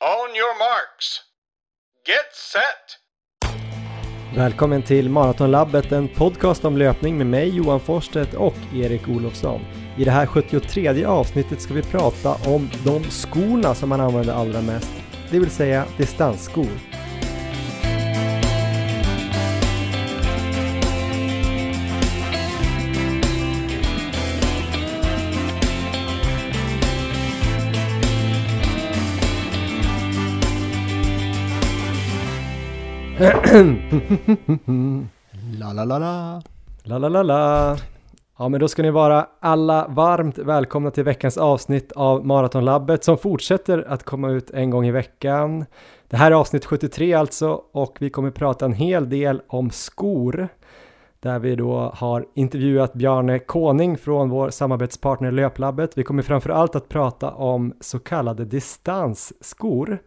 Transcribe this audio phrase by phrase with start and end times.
[0.00, 1.20] On your marks.
[2.06, 2.98] Get set!
[4.36, 9.60] Välkommen till Maratonlabbet, en podcast om löpning med mig Johan Forsstedt och Erik Olofsson.
[9.96, 14.62] I det här 73 avsnittet ska vi prata om de skorna som man använder allra
[14.62, 14.92] mest,
[15.30, 16.87] det vill säga distansskor.
[35.58, 36.42] La la la la.
[36.82, 37.76] La la la la.
[38.38, 43.18] Ja men då ska ni vara alla varmt välkomna till veckans avsnitt av Maratonlabbet som
[43.18, 45.64] fortsätter att komma ut en gång i veckan.
[46.08, 50.48] Det här är avsnitt 73 alltså och vi kommer prata en hel del om skor
[51.20, 55.98] där vi då har intervjuat Bjarne Koning från vår samarbetspartner Löplabbet.
[55.98, 59.98] Vi kommer framför allt att prata om så kallade distansskor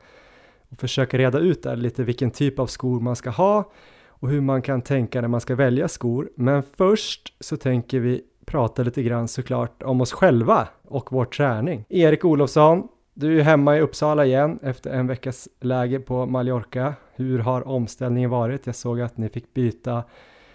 [0.72, 3.72] och försöka reda ut där lite vilken typ av skor man ska ha
[4.08, 6.30] och hur man kan tänka när man ska välja skor.
[6.36, 11.86] Men först så tänker vi prata lite grann såklart om oss själva och vår träning.
[11.90, 16.94] Erik Olofsson, du är hemma i Uppsala igen efter en veckas läger på Mallorca.
[17.16, 18.66] Hur har omställningen varit?
[18.66, 20.04] Jag såg att ni fick byta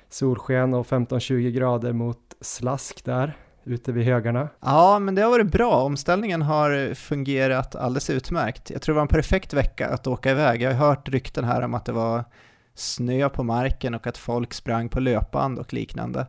[0.08, 4.48] solsken och 15-20 grader mot slask där ute vid högarna.
[4.60, 5.82] Ja, men det har varit bra.
[5.82, 8.70] Omställningen har fungerat alldeles utmärkt.
[8.70, 10.62] Jag tror det var en perfekt vecka att åka iväg.
[10.62, 12.24] Jag har hört rykten här om att det var
[12.74, 16.26] snö på marken och att folk sprang på löpband och liknande.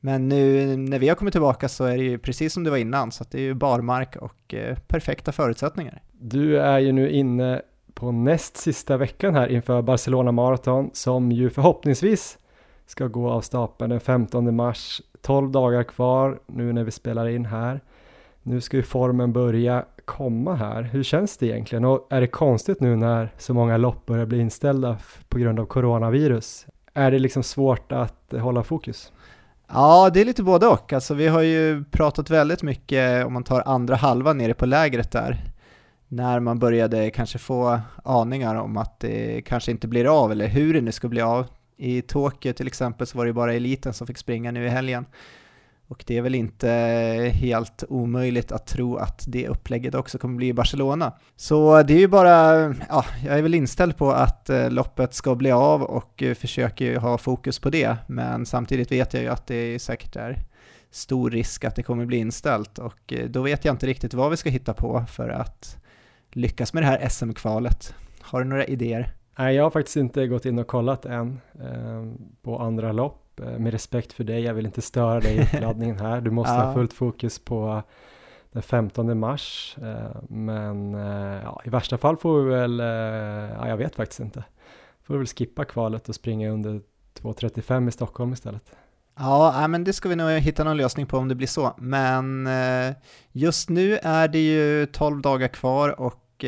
[0.00, 2.76] Men nu när vi har kommit tillbaka så är det ju precis som det var
[2.76, 6.02] innan, så det är ju barmark och eh, perfekta förutsättningar.
[6.12, 7.62] Du är ju nu inne
[7.94, 12.38] på näst sista veckan här inför Barcelona Marathon som ju förhoppningsvis
[12.86, 15.02] ska gå av stapeln den 15 mars.
[15.26, 17.80] 12 dagar kvar nu när vi spelar in här.
[18.42, 20.82] Nu ska ju formen börja komma här.
[20.82, 21.84] Hur känns det egentligen?
[21.84, 24.96] Och är det konstigt nu när så många lopp börjar bli inställda
[25.28, 26.66] på grund av coronavirus?
[26.94, 29.12] Är det liksom svårt att hålla fokus?
[29.68, 30.92] Ja, det är lite både och.
[30.92, 35.12] Alltså, vi har ju pratat väldigt mycket, om man tar andra halvan nere på lägret
[35.12, 35.44] där,
[36.08, 40.74] när man började kanske få aningar om att det kanske inte blir av, eller hur
[40.74, 41.46] det nu ska bli av.
[41.76, 45.06] I Tokyo till exempel så var det bara eliten som fick springa nu i helgen.
[45.88, 50.36] Och det är väl inte eh, helt omöjligt att tro att det upplägget också kommer
[50.36, 51.12] bli i Barcelona.
[51.36, 52.54] Så det är ju bara,
[52.88, 56.84] ja, jag är väl inställd på att eh, loppet ska bli av och eh, försöker
[56.84, 57.96] ju ha fokus på det.
[58.06, 60.42] Men samtidigt vet jag ju att det säkert är
[60.90, 64.36] stor risk att det kommer bli inställt och då vet jag inte riktigt vad vi
[64.36, 65.76] ska hitta på för att
[66.32, 67.94] lyckas med det här SM-kvalet.
[68.20, 69.15] Har du några idéer?
[69.38, 72.04] Nej, jag har faktiskt inte gått in och kollat än eh,
[72.42, 75.98] på andra lopp Eh, med respekt för dig, jag vill inte störa dig i uppladdningen
[75.98, 76.20] här.
[76.20, 76.64] Du måste ja.
[76.64, 77.82] ha fullt fokus på
[78.52, 79.76] den 15 mars.
[79.82, 80.94] Eh, men
[81.44, 82.78] ja, i värsta fall får vi väl,
[83.58, 84.44] ja, jag vet faktiskt inte.
[85.02, 86.80] Får vi väl skippa kvalet och springa under
[87.20, 88.62] 2.35 i Stockholm istället.
[89.18, 91.74] Ja, men det ska vi nog hitta någon lösning på om det blir så.
[91.78, 92.48] Men
[93.32, 96.44] just nu är det ju 12 dagar kvar och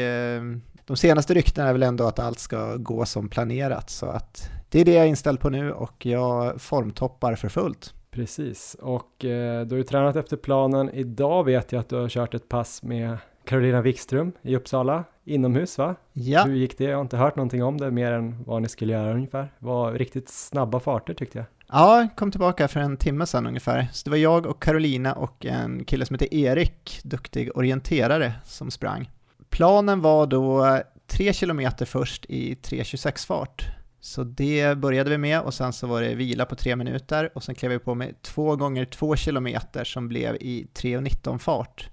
[0.88, 4.80] de senaste ryktena är väl ändå att allt ska gå som planerat så att det
[4.80, 7.94] är det jag är inställd på nu och jag formtoppar för fullt.
[8.10, 10.90] Precis, och eh, du har ju tränat efter planen.
[10.90, 15.78] Idag vet jag att du har kört ett pass med Carolina Wikström i Uppsala, inomhus
[15.78, 15.94] va?
[16.12, 16.44] Ja.
[16.44, 16.84] Hur gick det?
[16.84, 19.52] Jag har inte hört någonting om det mer än vad ni skulle göra ungefär.
[19.58, 21.46] Det var riktigt snabba farter tyckte jag.
[21.68, 23.88] Ja, kom tillbaka för en timme sedan ungefär.
[23.92, 28.70] Så det var jag och Carolina och en kille som heter Erik, duktig orienterare, som
[28.70, 29.10] sprang.
[29.50, 33.66] Planen var då eh, 3 km först i 3.26 fart
[34.00, 37.42] så det började vi med och sen så var det vila på 3 minuter och
[37.42, 39.48] sen klev vi på med 2 gånger 2 km
[39.84, 41.88] som blev i 3.19 fart.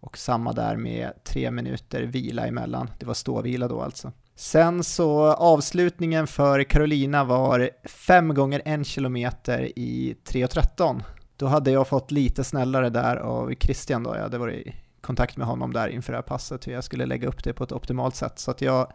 [0.00, 4.12] Och samma där med 3 minuter vila emellan, det var ståvila då alltså.
[4.34, 11.02] Sen så avslutningen för Carolina var 5 gånger 1 km i 3.13.
[11.36, 14.74] Då hade jag fått lite snällare där av Christian då, jag hade varit
[15.08, 17.64] kontakt med honom där inför det här passet, hur jag skulle lägga upp det på
[17.64, 18.38] ett optimalt sätt.
[18.38, 18.92] Så att jag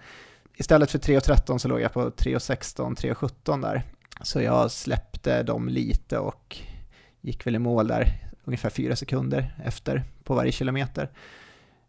[0.56, 3.84] istället för 3.13 så låg jag på 3.16, 3.17 där.
[4.22, 6.58] Så jag släppte dem lite och
[7.22, 8.14] gick väl i mål där
[8.44, 11.10] ungefär fyra sekunder efter på varje kilometer.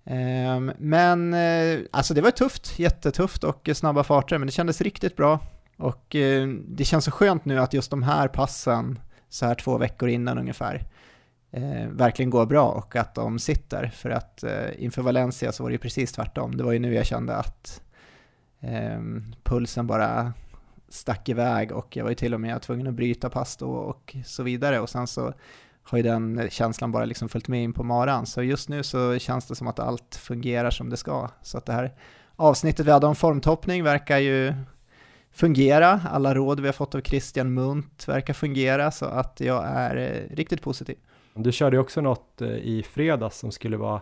[0.04, 5.16] Ehm, men eh, alltså det var tufft, jättetufft och snabba farter, men det kändes riktigt
[5.16, 5.40] bra.
[5.76, 8.98] Och eh, det känns så skönt nu att just de här passen,
[9.28, 10.86] så här två veckor innan ungefär,
[11.54, 13.86] eh, verkligen går bra och att de sitter.
[13.86, 16.56] För att eh, inför Valencia så var det ju precis tvärtom.
[16.56, 17.82] Det var ju nu jag kände att
[18.60, 19.00] eh,
[19.42, 20.32] pulsen bara
[20.88, 24.16] stack iväg och jag var ju till och med tvungen att bryta pass då och
[24.24, 25.34] så vidare och sen så
[25.82, 28.26] har ju den känslan bara liksom följt med in på maran.
[28.26, 31.28] Så just nu så känns det som att allt fungerar som det ska.
[31.42, 31.92] Så att det här
[32.36, 34.54] avsnittet vi hade om formtoppning verkar ju
[35.32, 36.00] fungera.
[36.10, 40.36] Alla råd vi har fått av Christian Munt verkar fungera, så att jag är eh,
[40.36, 40.96] riktigt positiv.
[41.34, 44.00] Du körde ju också något eh, i fredags som skulle vara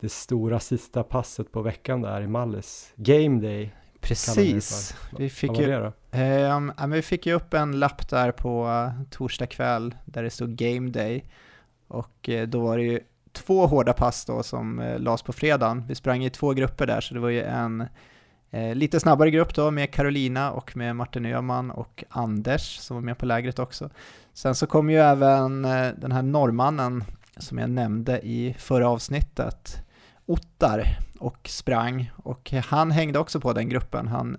[0.00, 2.92] det stora sista passet på veckan där i Mallis.
[2.96, 3.74] Game Day.
[4.00, 4.96] Precis.
[5.18, 5.72] Vi fick, ju,
[6.10, 10.56] eh, vi fick ju upp en lapp där på uh, torsdag kväll där det stod
[10.56, 11.24] Game Day.
[11.88, 13.00] Och uh, då var det ju
[13.32, 15.84] två hårda pass då som lades på fredagen.
[15.88, 17.84] Vi sprang i två grupper där, så det var ju en
[18.50, 23.02] Eh, lite snabbare grupp då med Carolina och med Martin Öhman och Anders som var
[23.02, 23.90] med på lägret också.
[24.32, 27.04] Sen så kom ju även eh, den här norrmannen
[27.36, 29.82] som jag nämnde i förra avsnittet,
[30.26, 34.08] Ottar, och sprang och han hängde också på den gruppen.
[34.08, 34.36] Han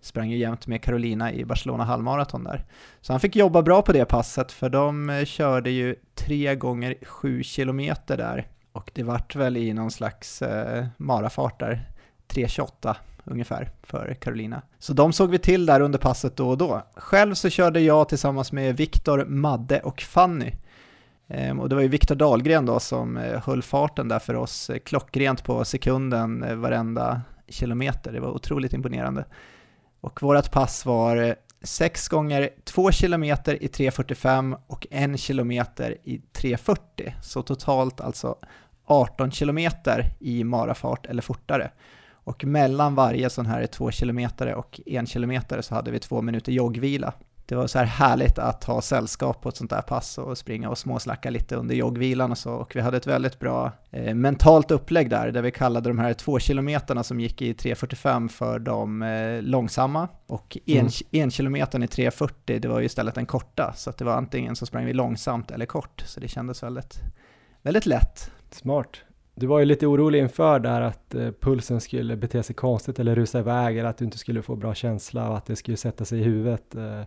[0.00, 2.64] sprang ju jämt med Carolina i Barcelona halvmaraton där.
[3.00, 6.94] Så han fick jobba bra på det passet för de eh, körde ju tre gånger
[7.02, 11.90] sju kilometer där och det vart väl i någon slags eh, marafart där,
[12.28, 14.62] 3.28 ungefär för Carolina.
[14.78, 16.82] Så de såg vi till där under passet då och då.
[16.96, 20.52] Själv så körde jag tillsammans med Viktor, Madde och Fanny.
[21.28, 24.70] Ehm, och det var ju Viktor Dahlgren då som eh, höll farten där för oss
[24.70, 28.12] eh, klockrent på sekunden eh, varenda kilometer.
[28.12, 29.24] Det var otroligt imponerande.
[30.00, 37.12] Och vårt pass var 6 gånger 2 km i 3.45 och 1km i 3.40.
[37.22, 38.36] Så totalt alltså
[38.84, 39.58] 18 km
[40.18, 41.70] i marafart eller fortare.
[42.26, 46.52] Och mellan varje sån här två kilometer och en kilometer så hade vi två minuter
[46.52, 47.12] joggvila.
[47.46, 50.70] Det var så här härligt att ha sällskap på ett sånt där pass och springa
[50.70, 52.52] och småslacka lite under joggvilan och så.
[52.52, 56.14] Och vi hade ett väldigt bra eh, mentalt upplägg där, där vi kallade de här
[56.14, 60.08] två kilometerna som gick i 3.45 för de eh, långsamma.
[60.26, 60.90] Och en, mm.
[61.10, 63.72] en kilometern i 3.40, det var ju istället den korta.
[63.76, 66.02] Så det var antingen så sprang vi långsamt eller kort.
[66.06, 67.00] Så det kändes väldigt,
[67.62, 68.30] väldigt lätt.
[68.50, 68.96] Smart.
[69.38, 73.14] Du var ju lite orolig inför där att eh, pulsen skulle bete sig konstigt eller
[73.14, 76.04] rusa iväg eller att du inte skulle få bra känsla och att det skulle sätta
[76.04, 76.74] sig i huvudet.
[76.74, 77.02] Eh,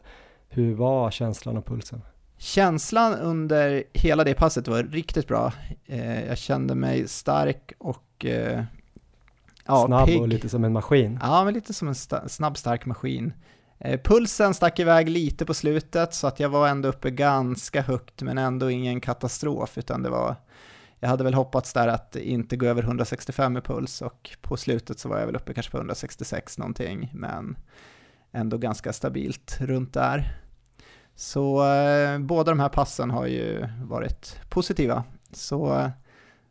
[0.50, 2.02] hur var känslan och pulsen?
[2.38, 5.54] Känslan under hela det passet var riktigt bra.
[5.86, 8.26] Eh, jag kände mig stark och
[9.66, 10.22] ja, Snabb pigg.
[10.22, 11.20] och lite som en maskin.
[11.22, 13.34] Ja, men lite som en sta snabb stark maskin.
[14.04, 18.38] Pulsen stack iväg lite på slutet så att jag var ändå uppe ganska högt men
[18.38, 20.36] ändå ingen katastrof utan det var
[21.00, 25.00] jag hade väl hoppats där att inte gå över 165 i puls och på slutet
[25.00, 27.58] så var jag väl uppe kanske på 166 någonting, men
[28.32, 30.36] ändå ganska stabilt runt där.
[31.16, 35.04] Så eh, båda de här passen har ju varit positiva.
[35.32, 35.92] Så,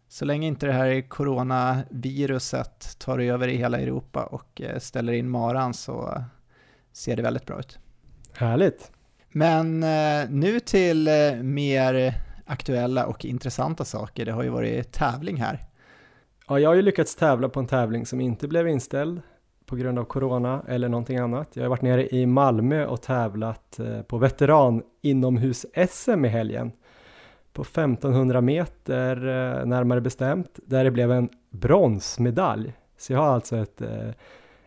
[0.09, 5.31] så länge inte det här coronaviruset tar över i hela Europa och eh, ställer in
[5.31, 6.25] maran så
[6.93, 7.79] ser det väldigt bra ut.
[8.33, 8.93] Härligt!
[9.33, 12.15] Men eh, nu till eh, mer
[12.49, 14.25] aktuella och intressanta saker.
[14.25, 15.61] Det har ju varit tävling här.
[16.49, 19.21] Ja, jag har ju lyckats tävla på en tävling som inte blev inställd
[19.67, 21.57] på grund av corona eller någonting annat.
[21.57, 26.73] Jag har varit nere i Malmö och tävlat eh, på veteran inomhus-SM i helgen
[27.53, 32.73] på 1500 meter eh, närmare bestämt, där det blev en bronsmedalj.
[32.99, 34.11] Så jag har alltså ett, eh,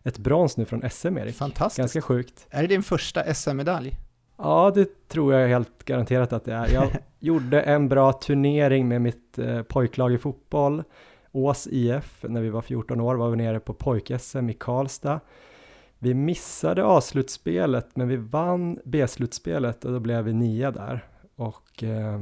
[0.04, 1.36] ett brons nu från SM, Erik.
[1.36, 1.78] Fantastiskt.
[1.78, 2.48] Ganska sjukt.
[2.50, 3.98] Är det din första SM-medalj?
[4.38, 6.74] Ja, det tror jag helt garanterat att det är.
[6.74, 6.88] Jag
[7.20, 10.84] gjorde en bra turnering med mitt eh, pojklag i fotboll,
[11.32, 15.20] Ås IF, när vi var 14 år var vi nere på pojk-SM i Karlstad.
[16.00, 21.06] Vi missade A-slutspelet, men vi vann B-slutspelet och då blev vi nia där.
[21.36, 22.20] Och eh,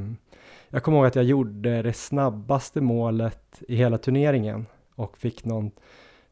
[0.70, 5.72] jag kommer ihåg att jag gjorde det snabbaste målet i hela turneringen och fick någon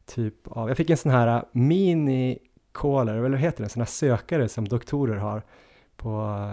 [0.06, 2.38] typ av, jag fick en sån här mini
[2.72, 5.42] caller, eller vad heter det, en sån här sökare som doktorer har
[5.98, 6.44] på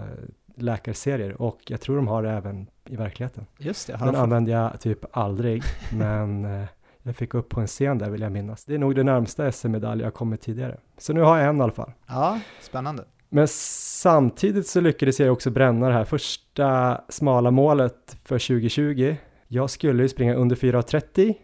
[0.56, 3.46] läkarserier och jag tror de har det även i verkligheten.
[3.58, 3.92] Just det.
[3.92, 4.16] Den fått...
[4.16, 5.62] använde jag typ aldrig,
[5.92, 6.66] men eh,
[7.02, 8.64] jag fick upp på en scen där vill jag minnas.
[8.64, 10.78] Det är nog det närmsta SM-medalj jag kommit tidigare.
[10.98, 11.92] Så nu har jag en i alla fall.
[12.06, 13.04] Ja, spännande.
[13.28, 19.16] Men samtidigt så lyckades jag också bränna det här första smala målet för 2020.
[19.48, 21.34] Jag skulle ju springa under 4.30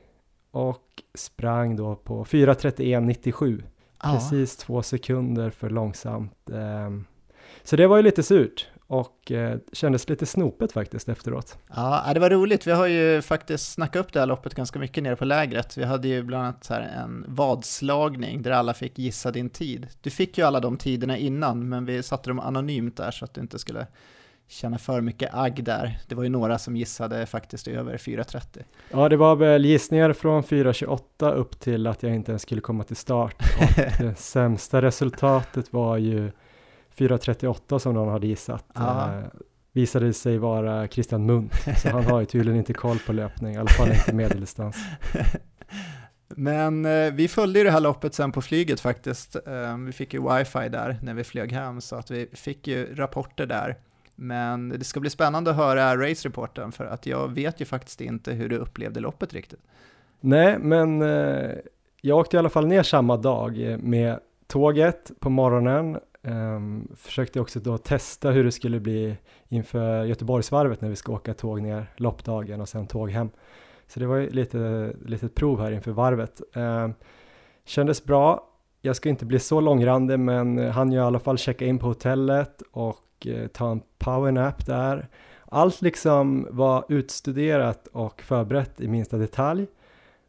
[0.50, 3.62] och sprang då på 4.31.97.
[4.02, 4.12] Ja.
[4.12, 6.50] Precis två sekunder för långsamt.
[6.50, 7.06] Um,
[7.64, 11.58] så det var ju lite surt och eh, kändes lite snopet faktiskt efteråt.
[11.76, 12.66] Ja, det var roligt.
[12.66, 15.78] Vi har ju faktiskt snackat upp det här loppet ganska mycket nere på lägret.
[15.78, 19.88] Vi hade ju bland annat en vadslagning där alla fick gissa din tid.
[20.00, 23.34] Du fick ju alla de tiderna innan, men vi satte dem anonymt där så att
[23.34, 23.86] du inte skulle
[24.48, 25.98] känna för mycket agg där.
[26.08, 28.62] Det var ju några som gissade faktiskt över 4.30.
[28.90, 32.84] Ja, det var väl gissningar från 4.28 upp till att jag inte ens skulle komma
[32.84, 33.34] till start.
[33.60, 36.30] Och det sämsta resultatet var ju
[36.96, 38.64] 4.38 som någon hade gissat.
[38.76, 39.20] Eh,
[39.72, 43.58] visade sig vara Christian Munt, så han har ju tydligen inte koll på löpning, i
[43.58, 44.76] alla fall inte medeldistans.
[46.36, 49.36] Men eh, vi följde ju det här loppet sen på flyget faktiskt.
[49.46, 52.94] Eh, vi fick ju wifi där när vi flög hem så att vi fick ju
[52.94, 53.76] rapporter där.
[54.14, 58.32] Men det ska bli spännande att höra race-reporten för att jag vet ju faktiskt inte
[58.32, 59.60] hur du upplevde loppet riktigt.
[60.20, 61.50] Nej, men eh,
[62.00, 65.98] jag åkte i alla fall ner samma dag med tåget på morgonen.
[66.24, 69.16] Um, försökte också då testa hur det skulle bli
[69.48, 73.30] inför Göteborgsvarvet när vi ska åka tåg ner loppdagen och sen tåg hem.
[73.86, 76.40] Så det var ju lite litet prov här inför varvet.
[76.54, 76.94] Um,
[77.64, 78.48] kändes bra.
[78.80, 81.86] Jag ska inte bli så långrandig men han ju i alla fall checka in på
[81.86, 85.08] hotellet och uh, ta en powernap där.
[85.46, 89.66] Allt liksom var utstuderat och förberett i minsta detalj.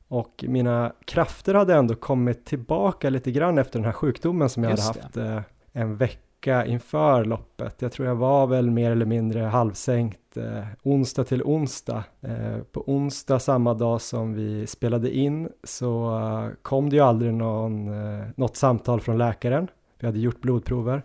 [0.07, 4.71] Och mina krafter hade ändå kommit tillbaka lite grann efter den här sjukdomen som jag
[4.71, 7.81] Just hade haft eh, en vecka inför loppet.
[7.81, 12.03] Jag tror jag var väl mer eller mindre halvsänkt eh, onsdag till onsdag.
[12.21, 17.33] Eh, på onsdag samma dag som vi spelade in så eh, kom det ju aldrig
[17.33, 19.67] någon, eh, något samtal från läkaren.
[19.99, 21.03] Vi hade gjort blodprover.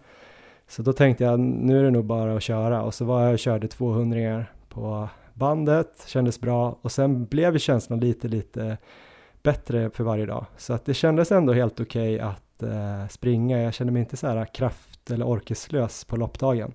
[0.69, 3.33] Så då tänkte jag nu är det nog bara att köra och så var jag
[3.33, 8.79] och körde 200 på bandet, kändes bra och sen blev ju känslan lite, lite
[9.43, 10.47] bättre för varje dag.
[10.57, 13.63] Så att det kändes ändå helt okej okay att eh, springa.
[13.63, 16.73] Jag kände mig inte så här kraft eller orkeslös på loppdagen.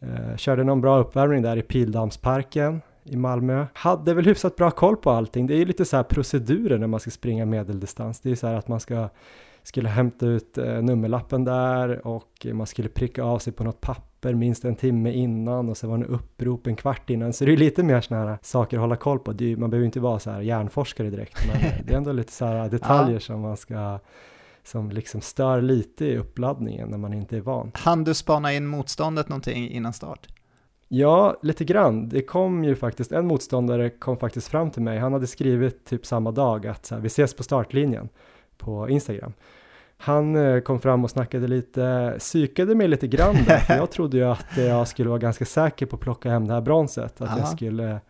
[0.00, 3.66] Eh, körde någon bra uppvärmning där i Pildammsparken i Malmö.
[3.74, 5.46] Hade väl hyfsat bra koll på allting.
[5.46, 8.20] Det är ju lite så här procedurer när man ska springa medeldistans.
[8.20, 9.08] Det är ju så här att man ska
[9.62, 14.34] skulle hämta ut eh, nummerlappen där och man skulle pricka av sig på något papper
[14.34, 17.32] minst en timme innan och sen var det upprop en kvart innan.
[17.32, 19.30] Så det är lite mer sådana här saker att hålla koll på.
[19.30, 22.44] Är, man behöver inte vara så här hjärnforskare direkt, men det är ändå lite så
[22.44, 23.20] här detaljer ja.
[23.20, 23.98] som man ska
[24.64, 27.70] som liksom stör lite i uppladdningen när man inte är van.
[27.74, 30.28] Han du spana in motståndet någonting innan start?
[30.88, 32.08] Ja, lite grann.
[32.08, 34.98] Det kom ju faktiskt, en motståndare kom faktiskt fram till mig.
[34.98, 38.08] Han hade skrivit typ samma dag att så här, vi ses på startlinjen
[38.58, 39.32] på Instagram.
[39.96, 44.16] Han eh, kom fram och snackade lite, psykade mig lite grann där, för jag trodde
[44.16, 47.28] ju att jag skulle vara ganska säker på att plocka hem det här bronset, att
[47.28, 47.38] Aha.
[47.38, 48.00] jag skulle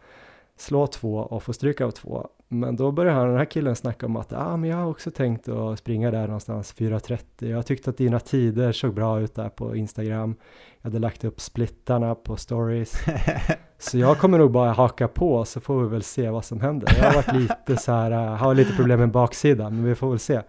[0.56, 2.28] slå två och få stryka av två.
[2.52, 5.10] Men då började han, den här killen snacka om att ah, men jag har också
[5.10, 7.50] tänkt att springa där någonstans 4.30.
[7.50, 10.34] Jag tyckte att dina tider såg bra ut där på Instagram.
[10.80, 12.92] Jag hade lagt upp splittarna på stories.
[13.78, 16.94] så jag kommer nog bara haka på så får vi väl se vad som händer.
[16.98, 20.10] Jag har varit lite så här, äh, har lite problem med baksidan, men vi får
[20.10, 20.40] väl se.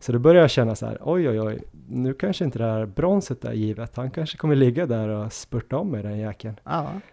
[0.00, 2.86] Så då började jag känna så här, oj oj oj, nu kanske inte det här
[2.86, 3.96] bronset är givet.
[3.96, 6.56] Han kanske kommer ligga där och spurta om mig den jäkeln.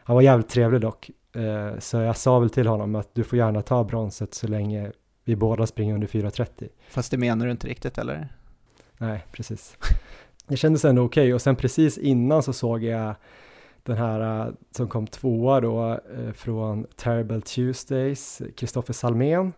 [0.04, 1.10] Han var jävligt trevlig dock.
[1.36, 4.92] Eh, så jag sa väl till honom att du får gärna ta bronset så länge
[5.24, 6.70] vi båda springer under 4.30.
[6.90, 8.28] Fast det menar du inte riktigt eller?
[8.98, 9.78] Nej, precis.
[10.48, 11.34] Det kändes ändå okej okay.
[11.34, 13.16] och sen precis innan så såg jag
[13.84, 19.54] den här uh, som kom tvåa då uh, från Terrible Tuesdays, Kristoffer Salmén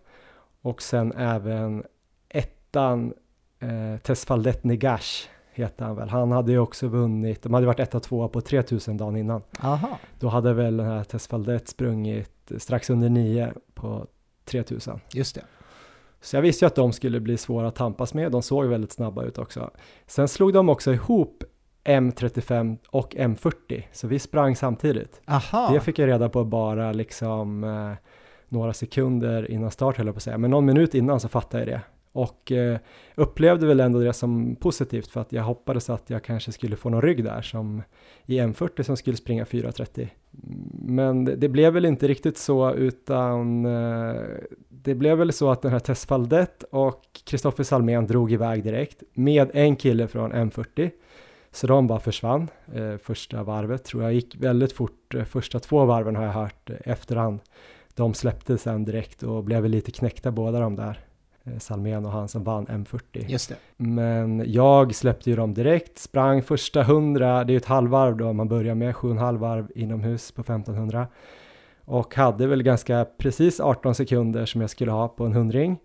[0.62, 1.84] och sen även
[2.30, 3.14] ettan
[3.64, 5.28] uh, Tesfaldet Negash
[5.58, 6.10] heter han väl.
[6.10, 9.42] Han hade ju också vunnit, de hade varit etta tvåa på 3000 dagen innan.
[9.62, 9.98] Aha.
[10.20, 14.08] Då hade väl den här Tesfaldet sprungit strax under nio på
[14.46, 15.00] 3000.
[15.14, 15.42] Just det.
[16.22, 18.92] Så jag visste ju att de skulle bli svåra att tampas med, de såg väldigt
[18.92, 19.72] snabba ut också.
[20.08, 21.44] Sen slog de också ihop
[21.84, 25.22] M35 och M40, så vi sprang samtidigt.
[25.28, 25.70] Aha.
[25.74, 27.94] Det fick jag reda på bara liksom eh,
[28.50, 31.64] några sekunder innan start höll jag på att säga, men någon minut innan så fattade
[31.64, 31.82] jag det
[32.18, 32.78] och eh,
[33.16, 36.90] upplevde väl ändå det som positivt för att jag hoppades att jag kanske skulle få
[36.90, 37.84] någon rygg där som
[38.26, 40.08] i M40 som skulle springa 4.30.
[40.72, 44.22] Men det, det, blev väl inte riktigt så utan eh,
[44.70, 49.04] det blev väl så att den här Tess Faldet och Kristoffer Salmén drog iväg direkt
[49.14, 50.92] med en kille från M40.
[51.52, 55.16] Så de bara försvann eh, första varvet, tror jag gick väldigt fort.
[55.16, 57.40] Eh, första två varven har jag hört eh, efterhand.
[57.96, 61.07] De släppte sen direkt och blev väl lite knäckta båda de där.
[61.48, 63.02] Eh, Salmén och han som vann M40.
[63.28, 63.56] Just det.
[63.78, 68.34] Men jag släppte ju dem direkt, sprang första 100, det är ju ett halvvarv då
[68.34, 71.08] man börjar med, 7,5 varv inomhus på 1500
[71.86, 75.78] och hade väl ganska precis 18 sekunder som jag skulle ha på en hundring.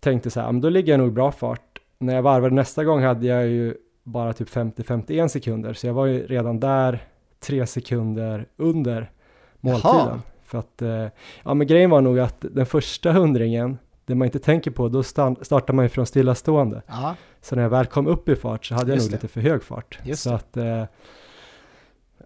[0.00, 1.78] Tänkte så här, men då ligger jag nog bra fart.
[1.98, 6.06] När jag varvade nästa gång hade jag ju bara typ 50-51 sekunder, så jag var
[6.06, 7.04] ju redan där
[7.40, 9.10] tre sekunder under
[9.60, 9.94] måltiden.
[9.94, 10.20] Jaha.
[10.44, 11.06] För att, eh,
[11.44, 13.78] ja men grejen var nog att den första hundringen
[14.10, 16.82] det man inte tänker på, då startar man ju från stillastående.
[16.88, 17.14] Aha.
[17.40, 19.62] Så när jag väl kom upp i fart så hade jag nog lite för hög
[19.62, 19.98] fart.
[20.04, 20.84] Just så att, eh,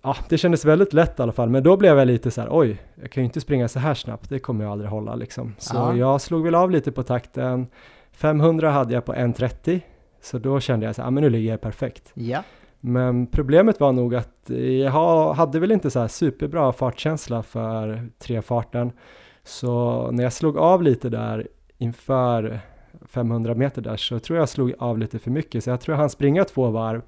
[0.03, 2.49] ja, det kändes väldigt lätt i alla fall, men då blev jag lite så här,
[2.53, 5.55] oj, jag kan ju inte springa så här snabbt, det kommer jag aldrig hålla liksom.
[5.59, 5.95] Så Aha.
[5.95, 7.67] jag slog väl av lite på takten.
[8.13, 9.81] 500 hade jag på 1.30,
[10.23, 12.11] så då kände jag så här, ja men nu ligger jag perfekt.
[12.15, 12.43] Ja.
[12.81, 14.51] Men problemet var nog att
[14.83, 18.93] jag hade väl inte så här superbra fartkänsla för trefarten.
[19.43, 21.49] Så när jag slog av lite där
[21.85, 22.61] inför
[23.09, 26.01] 500 meter där så tror jag slog av lite för mycket så jag tror jag
[26.01, 27.03] hann springa två varv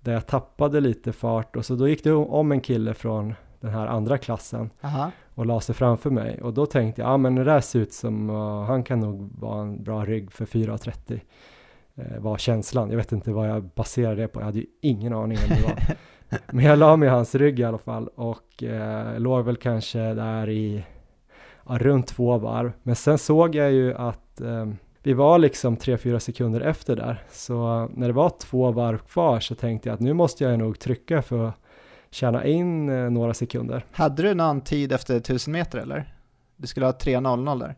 [0.00, 3.70] där jag tappade lite fart och så då gick det om en kille från den
[3.70, 5.10] här andra klassen Aha.
[5.34, 7.92] och la sig framför mig och då tänkte jag, ja men det där ser ut
[7.92, 11.20] som, uh, han kan nog vara en bra rygg för 4.30
[11.94, 12.90] eh, var känslan.
[12.90, 15.62] Jag vet inte vad jag baserade det på, jag hade ju ingen aning om det
[15.62, 15.96] var.
[16.52, 19.98] men jag la mig i hans rygg i alla fall och eh, låg väl kanske
[19.98, 20.84] där i
[21.78, 22.72] runt två varv.
[22.82, 24.66] Men sen såg jag ju att eh,
[25.02, 29.54] vi var liksom 3-4 sekunder efter där, så när det var två varv kvar så
[29.54, 31.54] tänkte jag att nu måste jag nog trycka för att
[32.10, 33.84] tjäna in eh, några sekunder.
[33.92, 36.14] Hade du någon tid efter 1000 meter eller?
[36.56, 37.74] Du skulle ha 3.00 där.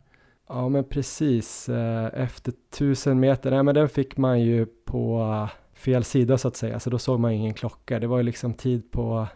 [0.48, 6.04] Ja men precis, eh, efter 1000 meter, nej men den fick man ju på fel
[6.04, 7.98] sida så att säga, så då såg man ingen klocka.
[7.98, 9.26] Det var ju liksom tid på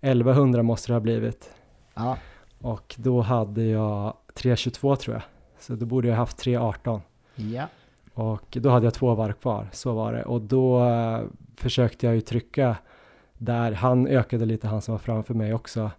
[0.00, 1.50] 1100 måste det ha blivit.
[1.94, 2.16] Ja.
[2.62, 5.22] Och då hade jag 3.22 tror jag,
[5.58, 7.00] så då borde jag haft 3.18.
[7.34, 7.66] Ja.
[8.14, 10.22] Och då hade jag två varv kvar, så var det.
[10.24, 11.20] Och då eh,
[11.56, 12.76] försökte jag ju trycka
[13.38, 15.90] där, han ökade lite, han som var framför mig också.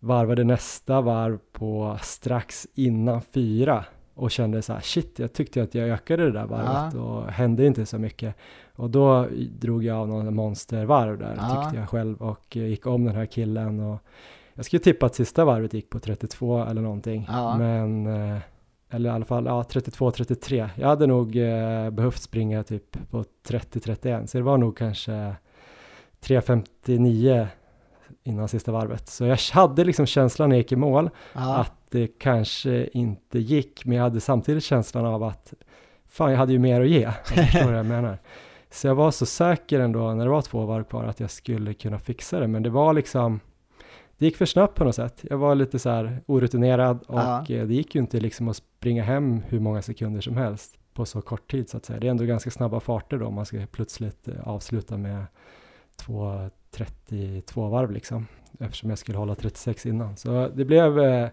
[0.00, 5.74] Varvade nästa varv på strax innan fyra och kände så här, shit, jag tyckte att
[5.74, 7.00] jag ökade det där varvet Ja.
[7.00, 8.34] och hände inte så mycket.
[8.74, 9.26] Och då
[9.58, 11.62] drog jag av någon monstervarv där, Ja.
[11.62, 13.98] tyckte jag själv, och eh, gick om den här killen och
[14.58, 17.56] jag skulle tippa att sista varvet gick på 32 eller någonting, Ja.
[17.58, 18.38] men eh,
[18.90, 20.68] eller i alla fall ja, 32-33.
[20.74, 25.34] Jag hade nog eh, behövt springa typ på 30-31, så det var nog kanske
[26.22, 27.46] 3.59
[28.24, 29.08] innan sista varvet.
[29.08, 31.56] Så jag hade liksom känslan när jag gick i mål Ja.
[31.56, 35.54] att det kanske inte gick, men jag hade samtidigt känslan av att
[36.08, 37.00] fan, jag hade ju mer att ge.
[37.02, 38.18] Jag förstår vad jag menar.
[38.70, 41.74] Så jag var så säker ändå när det var två varv kvar att jag skulle
[41.74, 43.40] kunna fixa det, men det var liksom
[44.18, 45.24] det gick för snabbt på något sätt.
[45.30, 47.38] Jag var lite så här orutinerad och Ja.
[47.48, 51.04] eh, det gick ju inte liksom att springa hem hur många sekunder som helst på
[51.04, 52.00] så kort tid så att säga.
[52.00, 55.24] Det är ändå ganska snabba farter då om man ska plötsligt eh, avsluta med
[56.02, 58.26] 2.32 varv liksom
[58.60, 60.16] eftersom jag skulle hålla 36 innan.
[60.16, 61.28] Så det blev, eh,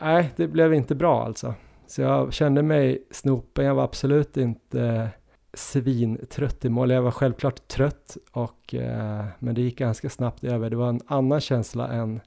[0.00, 1.54] nej, det blev inte bra alltså.
[1.86, 5.08] Så jag kände mig snopen, jag var absolut inte
[5.54, 6.90] svintrött i mål.
[6.90, 10.70] Jag var självklart trött, och, eh, men det gick ganska snabbt över.
[10.70, 12.20] Det var en annan känsla än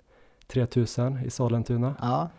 [0.48, 1.96] 3000 i Sollentuna.
[2.02, 2.30] Ja.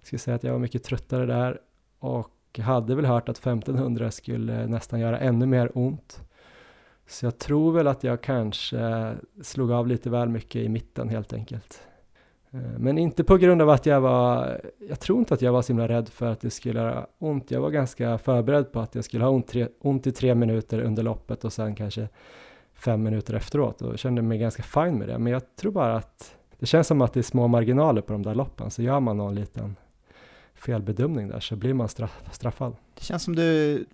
[0.00, 1.60] Jag skulle säga att jag var mycket tröttare där
[1.98, 6.20] och hade väl hört att 1500 skulle nästan göra ännu mer ont.
[7.06, 11.32] Så jag tror väl att jag kanske slog av lite väl mycket i mitten helt
[11.32, 11.82] enkelt.
[12.54, 15.62] Eh, Men inte på grund av att jag var, jag tror inte att jag var
[15.62, 17.50] så himla rädd för att det skulle göra ont.
[17.50, 20.80] Jag var ganska förberedd på att jag skulle ha ont, tre, ont i tre minuter
[20.80, 22.08] under loppet och sen kanske
[22.74, 25.18] fem minuter efteråt och kände mig ganska fin med det.
[25.18, 28.22] Men jag tror bara att det känns som att det är små marginaler på de
[28.22, 29.76] där loppen, så gör man någon liten
[30.54, 32.76] felbedömning där så blir man straff, straffad.
[32.94, 33.84] Det känns som du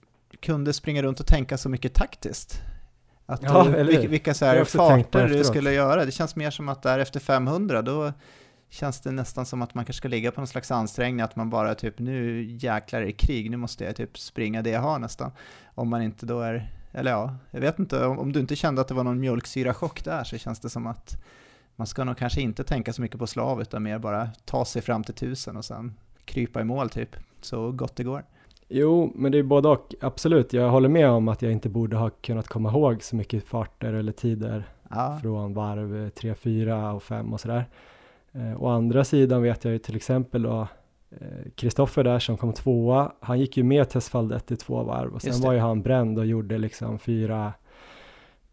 [0.40, 2.60] kunde springa runt och tänka så mycket taktiskt.
[3.26, 6.04] Att Ja, du, vilka, så här farter du skulle göra.
[6.04, 8.12] Det känns mer som att där efter 500 då
[8.70, 11.50] känns det nästan som att man kanske ska ligga på någon slags ansträngning, att man
[11.50, 14.98] bara typ nu jäklar är det krig, nu måste jag typ springa det jag har
[14.98, 15.32] nästan.
[15.74, 18.80] Om man inte då är, eller ja, jag vet inte, om, om du inte kände
[18.80, 21.22] att det var någon mjölksyrachock där så känns det som att
[21.76, 24.82] man ska nog kanske inte tänka så mycket på slav utan mer bara ta sig
[24.82, 28.24] fram till tusen och sen krypa i mål typ, så gott det går.
[28.68, 30.52] Jo, men det är både och, absolut.
[30.52, 33.92] Jag håller med om att jag inte borde ha kunnat komma ihåg så mycket farter
[33.92, 37.64] eller tider Ja, från varv 3, 4 och 5 och sådär.
[38.32, 40.68] Eh, å andra sidan vet jag ju till exempel då
[41.10, 45.22] eh, Kristoffer där som kom tvåa, han gick ju med Tesfaldet i två varv och
[45.22, 47.52] sen var ju han bränd och gjorde liksom 4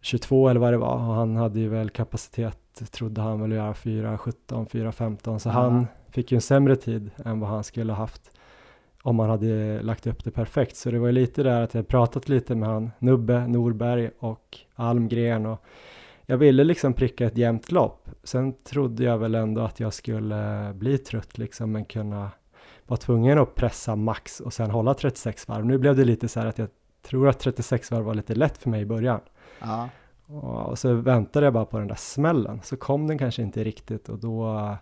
[0.02, 3.58] 22 eller vad det var och han hade ju väl kapacitet, trodde han väl att
[3.58, 5.54] göra 4 17, 4 15 så Ja.
[5.54, 8.32] han fick ju en sämre tid än vad han skulle ha haft
[9.02, 10.76] om man hade lagt upp det perfekt.
[10.76, 14.58] Så det var ju lite där att jag pratat lite med han Nubbe Norberg och
[14.76, 15.64] Almgren och
[16.26, 18.05] jag ville liksom pricka ett jämnt lopp.
[18.26, 22.32] Sen trodde jag väl ändå att jag skulle bli trött liksom men kunna
[22.88, 25.66] vara tvungen att pressa max och sen hålla 36 varv.
[25.66, 26.70] Nu blev det lite så här att jag
[27.02, 29.20] tror att 36 varv var lite lätt för mig i början.
[29.60, 29.90] ja,
[30.36, 32.62] Och, så väntade jag bara på den där smällen.
[32.64, 34.76] Så kom den kanske inte riktigt och då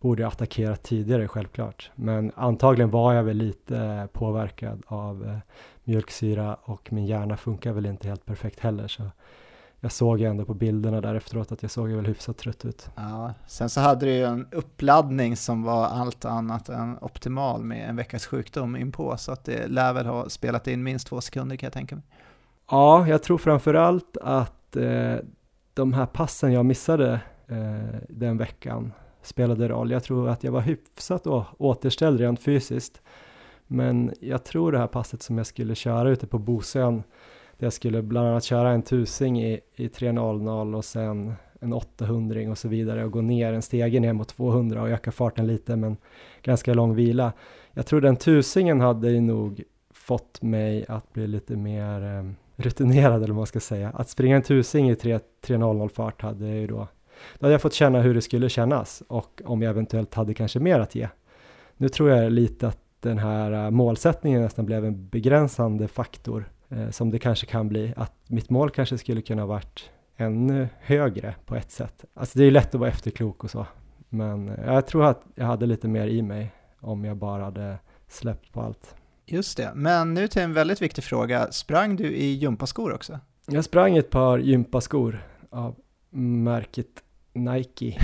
[0.00, 1.90] borde jag attackera tidigare självklart.
[1.94, 5.38] Men antagligen var jag väl lite påverkad av eh,
[5.84, 8.88] mjölksyra och min hjärna funkar väl inte helt perfekt heller.
[8.88, 9.02] Så
[9.80, 12.64] jag såg ju ändå på bilderna där efteråt att jag såg ju väl hyfsat trött
[12.64, 12.88] ut.
[12.96, 17.88] Ja, sen så hade du ju en uppladdning som var allt annat än optimal med
[17.88, 21.56] en veckas sjukdom inpå, så att det lär väl ha spelat in minst två sekunder
[21.56, 22.04] kan jag tänka mig.
[22.70, 25.16] Ja, jag tror framförallt att eh,
[25.74, 29.90] de här passen jag missade eh, den veckan spelade roll.
[29.90, 31.26] Jag tror att jag var hyfsat
[31.58, 33.02] återställd rent fysiskt.
[33.66, 37.02] Men jag tror det här passet som jag skulle köra ute på Bosön,
[37.62, 42.58] jag skulle bland annat köra en tusing i, i 3.00 och sen en 800 och
[42.58, 45.96] så vidare och gå ner en stege ner mot 200 och öka farten lite men
[46.42, 47.32] ganska lång vila.
[47.72, 53.34] Jag tror den tusingen hade nog fått mig att bli lite mer eh, rutinerad eller
[53.34, 53.90] vad man ska säga.
[53.90, 56.88] Att springa en tusing i 3.00 fart hade jag ju då,
[57.38, 60.60] då hade jag fått känna hur det skulle kännas och om jag eventuellt hade kanske
[60.60, 61.08] mer att ge.
[61.76, 66.50] Nu tror jag lite att den här eh, målsättningen nästan blev en begränsande faktor
[66.90, 71.56] som det kanske kan bli, att mitt mål kanske skulle kunna varit ännu högre på
[71.56, 72.04] ett sätt.
[72.14, 73.66] Alltså det är lätt att vara efterklok och så,
[74.08, 77.78] men eh, jag tror att jag hade lite mer i mig om jag bara hade
[78.08, 78.94] släppt på allt.
[79.26, 81.52] Just det, men nu till en väldigt viktig fråga.
[81.52, 83.18] Sprang du i gympaskor också?
[83.46, 85.76] Jag sprang ett par gympaskor av
[86.10, 87.02] märket
[87.32, 87.98] Nike.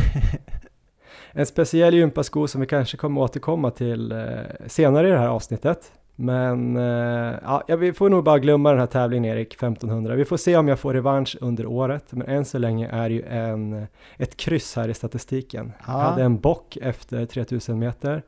[1.32, 4.18] en speciell gympasko som vi kanske kommer återkomma till eh,
[4.66, 5.92] senare i det här avsnittet.
[6.16, 10.14] Men eh, ja, vi får nog bara glömma den här tävlingen Erik, 1500.
[10.14, 13.14] Vi får se om jag får revansch under året, men än så länge är det
[13.14, 15.72] ju en, ett kryss här i statistiken.
[15.86, 15.92] Ja.
[15.92, 18.22] Jag hade en bock efter 3000 meter.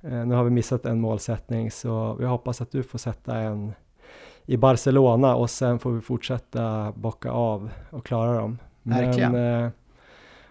[0.00, 3.72] Eh, nu har vi missat en målsättning, så vi hoppas att du får sätta en
[4.46, 8.58] i Barcelona och sen får vi fortsätta bocka av och klara dem.
[8.82, 9.32] Verkligen.
[9.32, 9.70] Men, eh,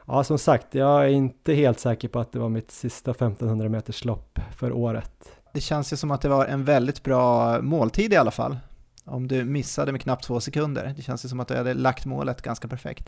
[0.05, 3.69] ja, som sagt, jag är inte helt säker på att det var mitt sista 1500
[3.69, 8.13] meters lopp för året det känns ju som att det var en väldigt bra måltid
[8.13, 8.57] i alla fall.
[9.05, 10.93] Om du missade med knappt två sekunder.
[10.95, 13.07] Det känns ju som att du hade lagt målet ganska perfekt.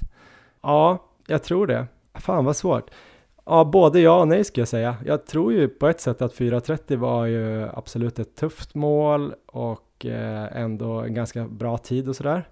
[0.62, 1.88] Ja, jag tror det.
[2.14, 2.92] Fan vad svårt.
[3.46, 4.96] Ja, både ja och nej ska jag säga.
[5.06, 10.06] Jag tror ju på ett sätt att 4.30 var ju absolut ett tufft mål och
[10.06, 12.48] eh, ändå en ganska bra tid och sådär.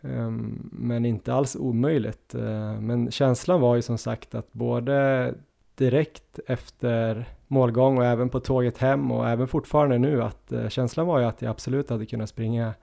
[0.00, 2.34] Ehm, men inte alls omöjligt.
[2.34, 5.34] Eh, men känslan var ju som sagt att både
[5.74, 11.06] direkt efter målgång och även på tåget hem och även fortfarande nu att eh, känslan
[11.06, 12.74] var ju att jag absolut hade kunnat springa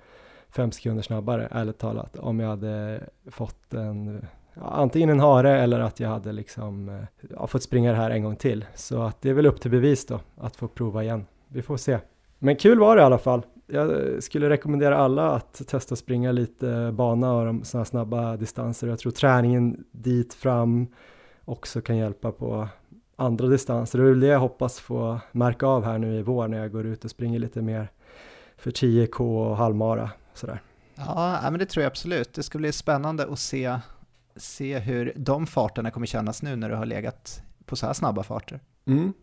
[0.50, 4.28] fem sekunder snabbare, ärligt talat, om jag hade fått en
[4.62, 8.24] antingen en hare eller att jag hade liksom eh, ja, fått springa det här en
[8.24, 8.66] gång till.
[8.76, 11.26] Så att det är väl upp till bevis då, att få prova igen.
[11.48, 12.00] Vi får se.
[12.40, 13.42] Men kul var det i alla fall.
[13.68, 18.88] Jag eh, skulle rekommendera alla att testa springa lite bana och de sådana snabba distanser.
[18.88, 20.88] Jag tror träningen dit fram
[21.50, 22.68] också kan hjälpa på
[23.16, 24.00] andra distanser.
[24.00, 26.72] Det är väl det jag hoppas få märka av här nu i vår när jag
[26.72, 27.88] går ut och springer lite mer
[28.58, 30.62] för 10K och halvmara sådär.
[30.96, 32.34] Ja, men det tror jag absolut.
[32.34, 33.80] Det ska bli spännande att se,
[34.36, 38.24] se hur de farterna kommer kännas nu när du har legat på så här snabba
[38.24, 38.60] farter.
[38.86, 39.14] Mm.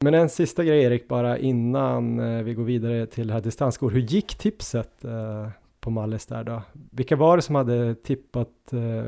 [0.00, 3.90] Men en sista grej Erik, bara innan eh, vi går vidare till det här distansskor.
[3.90, 5.48] Hur gick tipset eh,
[5.80, 6.62] på Mallis där då?
[6.90, 9.04] Vilka var det som hade tippat eh,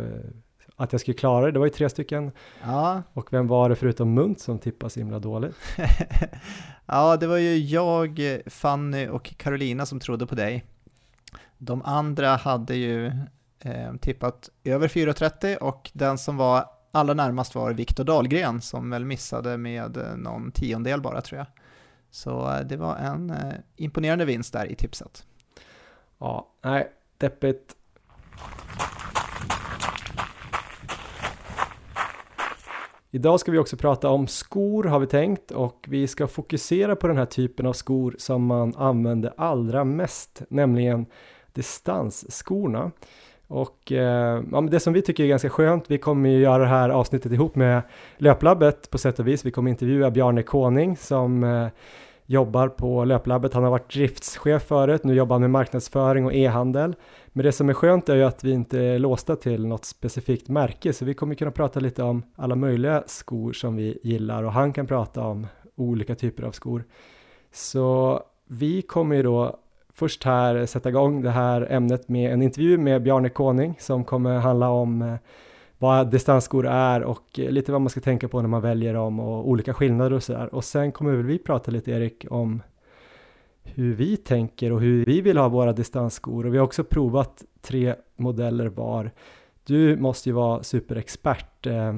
[0.77, 1.53] att jag skulle klara det.
[1.53, 2.31] Det var ju tre stycken.
[2.63, 3.03] Ja.
[3.13, 5.57] Och vem var det förutom Munt som tippade så himla dåligt?
[6.87, 10.65] ja, det var ju jag, Fanny och Carolina som trodde på dig.
[11.59, 13.07] De andra hade ju
[13.59, 19.05] eh, tippat över 4.30 och den som var allra närmast var Viktor Dahlgren som väl
[19.05, 21.47] missade med eh, någon tiondel bara tror jag.
[22.11, 25.27] Så eh, det var en eh, imponerande vinst där i tipset.
[26.19, 27.77] Ja, nej, deppigt.
[33.15, 37.07] Idag ska vi också prata om skor har vi tänkt och vi ska fokusera på
[37.07, 41.07] den här typen av skor som man använder allra mest, nämligen
[41.53, 42.91] distansskorna.
[43.47, 46.69] Och eh, ja, det som vi tycker är ganska skönt, vi kommer ju göra det
[46.69, 47.83] här avsnittet ihop med
[48.17, 49.45] Löplabbet på sätt och vis.
[49.45, 51.69] Vi kommer intervjua Bjarne Koning som eh,
[52.27, 53.55] jobbar på Löplabbet.
[53.55, 56.97] Han har varit driftschef förut, nu jobbar han med marknadsföring och e-handel.
[57.29, 60.49] Men det som är skönt är ju att vi inte är låsta till något specifikt
[60.49, 64.53] märke, så vi kommer kunna prata lite om alla möjliga skor som vi gillar och
[64.53, 66.85] han kan prata om olika typer av skor.
[67.53, 69.59] Så vi kommer ju då
[69.93, 74.39] först här sätta igång det här ämnet med en intervju med Bjarne Koning som kommer
[74.39, 75.15] handla om eh,
[75.83, 79.49] vad distansskor är och lite vad man ska tänka på när man väljer dem och
[79.49, 80.55] olika skillnader och sådär.
[80.55, 82.63] Och sen kommer väl vi prata lite Erik om
[83.63, 87.45] hur vi tänker och hur vi vill ha våra distansskor och vi har också provat
[87.63, 89.11] tre modeller var.
[89.65, 91.97] Du måste ju vara superexpert eh,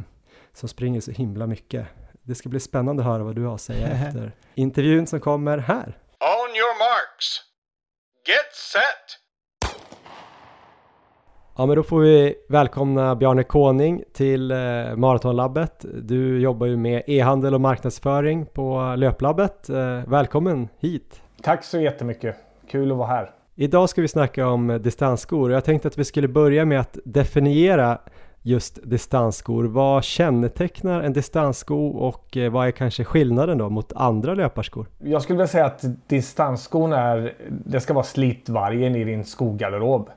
[0.52, 1.86] som springer så himla mycket.
[2.22, 5.58] Det ska bli spännande att höra vad du har att säga efter intervjun som kommer
[5.58, 5.98] här.
[6.20, 7.40] On your marks.
[8.26, 9.23] Get set.
[11.56, 14.56] Ja, men då får vi välkomna Bjarne Koning till eh,
[14.96, 15.84] Maratonlabbet.
[16.02, 19.68] Du jobbar ju med e-handel och marknadsföring på Löplabbet.
[19.68, 21.22] Eh, välkommen hit!
[21.42, 22.36] Tack så jättemycket!
[22.70, 23.30] Kul att vara här.
[23.54, 26.98] Idag ska vi snacka om distansskor och jag tänkte att vi skulle börja med att
[27.04, 27.98] definiera
[28.42, 29.64] just distansskor.
[29.64, 34.86] Vad kännetecknar en distanssko och eh, vad är kanske skillnaden då mot andra löparskor?
[34.98, 40.10] Jag skulle vilja säga att distansskon är, det ska vara slitvargen i din skogarderob.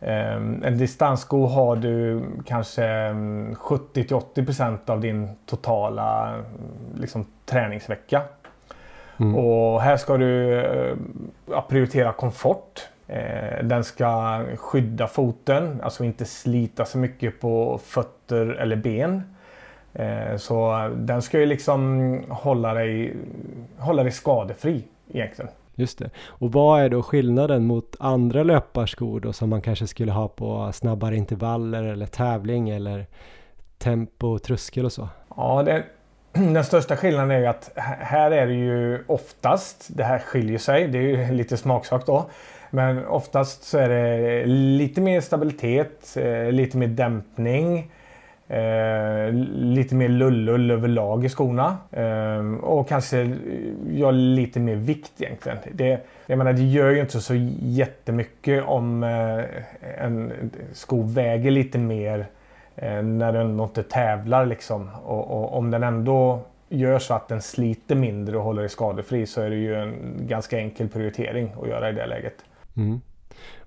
[0.00, 6.44] Ehm, en distanssko har du kanske 70-80% mm, av din totala mm,
[7.00, 8.22] liksom, träningsvecka.
[9.20, 9.36] Mm.
[9.36, 10.64] Och här ska du
[11.68, 12.88] prioritera komfort.
[13.62, 19.22] Den ska skydda foten, alltså inte slita så mycket på fötter eller ben.
[20.36, 23.16] Så den ska ju liksom hålla dig,
[23.78, 25.50] hålla dig skadefri egentligen.
[25.78, 26.10] Just det.
[26.26, 30.72] Och vad är då skillnaden mot andra löparskor då som man kanske skulle ha på
[30.72, 33.06] snabbare intervaller eller tävling eller
[33.78, 35.08] tempo, tröskel och så?
[35.36, 35.84] Ja, det,
[36.32, 40.88] den största skillnaden är ju att här är det ju oftast, det här skiljer sig,
[40.88, 42.30] det är ju lite smaksak då.
[42.70, 47.90] Men oftast så är det lite mer stabilitet, eh, lite mer dämpning.
[48.48, 51.76] Eh, lite mer lullull överlag i skorna.
[51.90, 53.30] Eh, och kanske eh,
[53.90, 55.58] ja, lite mer vikt egentligen.
[55.72, 59.44] Det, jag menar, det gör ju inte så jättemycket om eh,
[60.04, 60.32] en
[60.72, 62.26] sko väger lite mer
[62.76, 64.46] eh, när den inte tävlar.
[64.46, 64.90] Liksom.
[65.04, 69.26] Och, och, om den ändå gör så att den sliter mindre och håller dig skadefri
[69.26, 72.34] så är det ju en ganska enkel prioritering att göra i det läget.
[72.76, 73.00] Mm.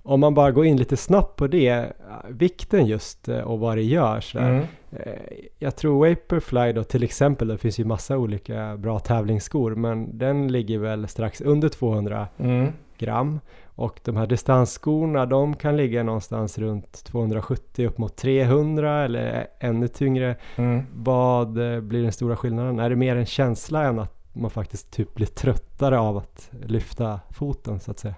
[0.02, 1.92] Om man bara går in lite snabbt på det,
[2.28, 4.20] vikten just eh, och vad det gör.
[4.20, 4.50] Sådär.
[4.50, 4.64] Mm.
[4.92, 5.12] Eh,
[5.58, 10.52] jag tror Vaporfly då till exempel, det finns ju massa olika bra tävlingsskor, men den
[10.52, 12.72] ligger väl strax under 200 mm.
[12.98, 13.40] gram.
[13.74, 19.88] Och de här distansskorna, de kan ligga någonstans runt 270 upp mot 300 eller ännu
[19.88, 20.36] tyngre.
[20.56, 20.82] Mm.
[20.94, 22.78] Vad eh, blir den stora skillnaden?
[22.78, 27.20] Är det mer en känsla än att man faktiskt typ blir tröttare av att lyfta
[27.30, 28.14] foten så att säga?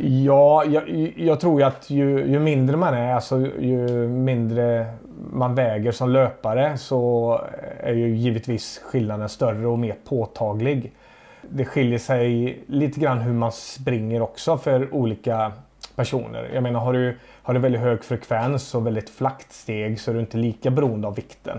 [0.00, 4.86] Ja, jag, jag tror ju att ju, ju, mindre man är, alltså ju mindre
[5.32, 7.40] man väger som löpare så
[7.80, 10.92] är ju givetvis skillnaden större och mer påtaglig.
[11.42, 15.52] Det skiljer sig lite grann hur man springer också för olika
[15.96, 16.50] personer.
[16.54, 20.14] Jag menar har du, har du väldigt hög frekvens och väldigt flackt steg så är
[20.14, 21.58] du inte lika beroende av vikten.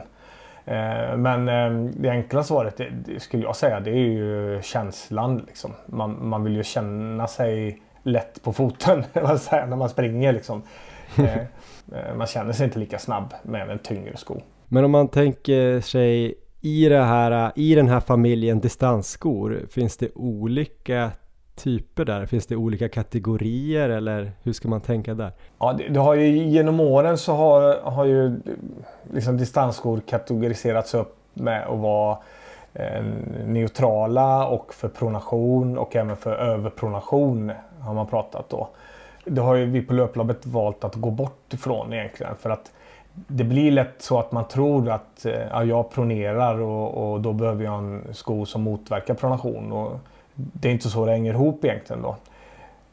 [0.66, 5.44] Eh, men eh, det enkla svaret det, skulle jag säga det är ju känslan.
[5.48, 5.74] Liksom.
[5.86, 10.34] Man, man vill ju känna sig lätt på foten när man springer.
[10.34, 10.62] Liksom.
[11.18, 14.42] Eh, eh, man känner sig inte lika snabb med en tyngre sko.
[14.68, 20.10] Men om man tänker sig i, det här, i den här familjen distansskor, finns det
[20.16, 21.12] olika
[21.56, 22.26] typer där?
[22.26, 25.32] Finns det olika kategorier eller hur ska man tänka där?
[25.60, 28.40] Ja, det, det har ju, genom åren så har, har ju
[29.14, 32.18] liksom distansskor kategoriserats upp med att vara
[32.74, 33.04] eh,
[33.46, 37.52] neutrala och för pronation och även för överpronation
[37.86, 38.70] har man pratat då.
[39.26, 42.72] Det har ju vi på Löplabbet valt att gå bort ifrån egentligen för att
[43.14, 47.34] det blir lätt så att man tror att eh, ja, jag pronerar och, och, då
[47.34, 49.72] behöver jag en sko som motverkar pronation.
[49.72, 50.00] Och
[50.36, 52.16] det är inte så det hänger ihop egentligen då.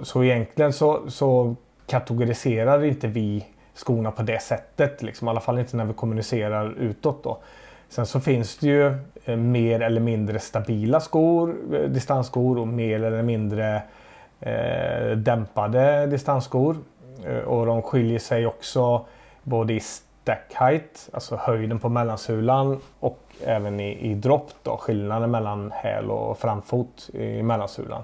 [0.00, 1.54] Så egentligen så, så
[1.86, 5.02] kategoriserar inte vi skorna på det sättet.
[5.02, 7.24] Liksom, I alla fall inte när vi kommunicerar utåt.
[7.24, 7.38] Då.
[7.88, 8.86] Sen så finns det ju
[9.24, 13.82] eh, mer eller mindre stabila skor, eh, distansskor och mer eller mindre
[14.40, 16.76] eh, dämpade distansskor.
[17.26, 19.06] Eh, och de skiljer sig också
[19.42, 25.30] både i stack height, alltså höjden på mellansulan och även i, i dropp då, skillnaden
[25.30, 28.02] mellan häl och framfot i mellansulan.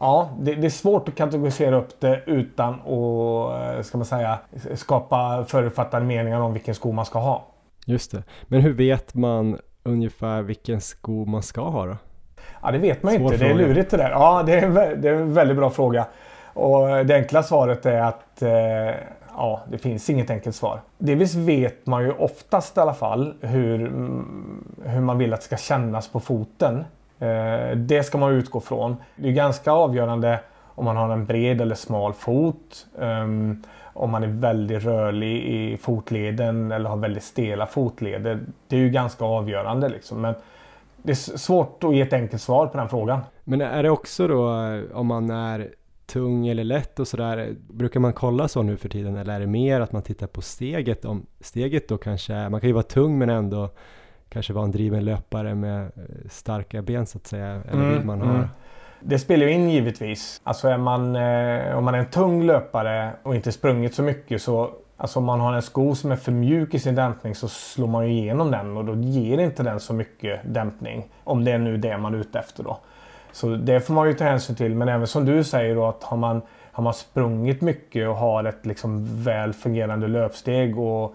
[0.00, 4.38] Ja, det, det, är svårt att kategorisera upp det utan att eh, ska man säga,
[4.74, 7.46] skapa förutfattade meningar om vilken sko man ska ha.
[7.84, 8.22] Just det.
[8.46, 11.96] Men hur vet man ungefär vilken sko man ska ha då?
[12.62, 13.38] Ja, det vet man Svår inte.
[13.38, 13.54] Fråga.
[13.54, 14.10] Det är lurigt det där.
[14.10, 16.06] Ja, det är, det är en väldigt bra fråga.
[16.54, 18.94] Och det enkla svaret är att eh,
[19.36, 20.80] ja, det finns inget enkelt svar.
[20.98, 25.46] Delvis vet man ju oftast i alla fall hur, mm, hur man vill att det
[25.46, 26.84] ska kännas på foten.
[27.18, 28.96] Eh, det ska man utgå från.
[29.16, 30.40] Det är ganska avgörande
[30.74, 32.86] om man har en bred eller smal fot.
[32.98, 33.62] Um,
[33.98, 38.40] om man är väldigt rörlig i fotleden eller har väldigt stela fotleder.
[38.68, 40.20] Det är ju ganska avgörande liksom.
[40.20, 40.34] Men
[41.02, 43.20] det är svårt att ge ett enkelt svar på den frågan.
[43.44, 44.48] Men är det också då
[44.92, 45.68] om man är
[46.06, 49.46] tung eller lätt och sådär, brukar man kolla så nu för tiden eller är det
[49.46, 51.04] mer att man tittar på steget?
[51.04, 53.70] Om steget då kanske, man kan ju vara tung men ändå
[54.28, 55.90] kanske vara en driven löpare med eh,
[56.30, 58.34] starka ben så att säga, eller mm, vill man ha?
[58.34, 58.48] Mm.
[59.00, 60.40] Det spelar ju in givetvis.
[60.44, 64.42] Alltså är man, eh, om man är en tung löpare och inte sprungit så mycket
[64.42, 67.48] så Alltså om man har en sko som är för mjuk i sin dämpning så
[67.48, 71.08] slår man ju igenom den och då ger inte den så mycket dämpning.
[71.24, 72.78] Om det är nu det man är ute efter då.
[73.32, 74.74] Så det får man ju ta hänsyn till.
[74.74, 78.44] Men även som du säger då att har man, har man sprungit mycket och har
[78.44, 81.14] ett liksom väl fungerande löpsteg och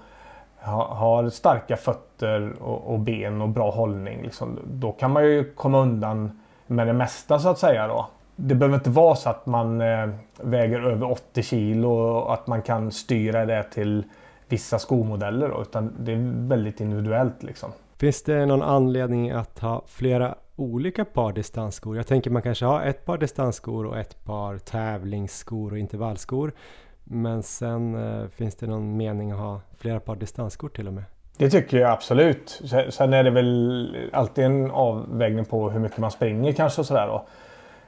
[0.59, 4.21] har starka fötter och, och, ben och bra hållning.
[4.23, 7.87] Liksom, då kan man ju komma undan med det mesta så att säga.
[7.87, 8.07] Då.
[8.35, 10.09] Det behöver inte vara så att man eh,
[10.41, 14.03] väger över 80 kilo och att man kan styra det till
[14.47, 15.49] vissa skomodeller.
[15.49, 17.43] Då, utan det är väldigt individuellt.
[17.43, 17.71] Liksom.
[17.97, 21.97] Finns det någon anledning att ha flera olika par distansskor?
[21.97, 26.51] Jag tänker man kanske har ett par distansskor och ett par tävlingsskor och intervallskor.
[27.03, 31.03] Men sen eh, finns det någon mening att ha flera par distansskor till och med?
[31.37, 32.61] Det tycker jag absolut.
[32.89, 37.07] Sen är det väl alltid en avvägning på hur mycket man springer kanske och sådär
[37.07, 37.25] då.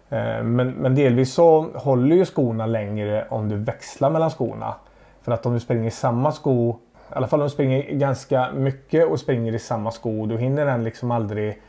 [0.09, 4.75] Eh, men, men delvis så håller ju skorna längre om du växlar mellan skorna.
[5.21, 6.75] För att om du springer i samma sko,
[7.09, 10.65] i alla fall om du springer ganska mycket och springer i samma sko, då hinner
[10.65, 11.61] den liksom aldrig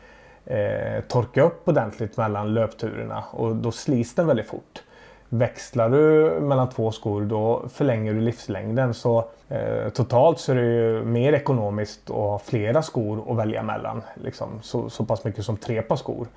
[0.45, 4.83] eh, torka upp ordentligt mellan löpturerna och då slits den väldigt fort.
[5.29, 8.93] Växlar du mellan två skor då förlänger du livslängden.
[8.93, 13.63] Så eh, totalt så är det ju mer ekonomiskt att ha flera skor att välja
[13.63, 14.01] mellan.
[14.15, 16.27] Liksom, så, så pass mycket som tre par skor.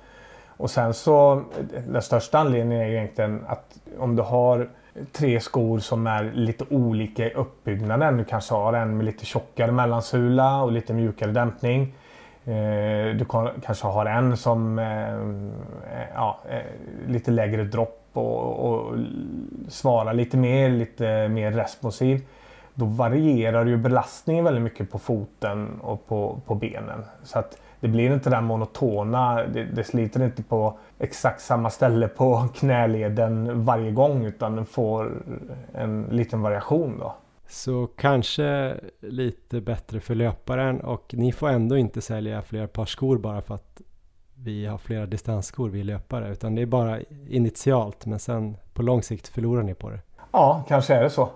[0.61, 1.43] Och sen så
[1.87, 4.69] den största anledningen är ju egentligen att om du har
[5.11, 8.17] tre skor som är lite olika i uppbyggnaden.
[8.17, 11.93] Du kanske har en med lite tjockare mellansula och lite mjukare dämpning.
[12.45, 13.25] Eh, du
[13.65, 18.95] kanske har en som eh, ja, eh, lite lägre dropp och, och
[19.67, 22.21] svarar lite mer, lite mer responsiv.
[22.73, 27.05] Då varierar ju belastningen väldigt mycket på foten och på, på benen.
[27.23, 32.07] Så att det blir inte den monotona, det, det sliter inte på exakt samma ställe
[32.07, 35.23] på knäleden varje gång utan den får
[35.73, 37.15] en liten variation då.
[37.47, 43.17] Så kanske lite bättre för löparen och ni får ändå inte sälja fler par skor
[43.17, 43.81] bara för att
[44.35, 49.03] vi har flera distansskor vi löpare utan det är bara initialt men sen på lång
[49.03, 49.99] sikt förlorar ni på det.
[50.31, 51.29] Ja, kanske är det så.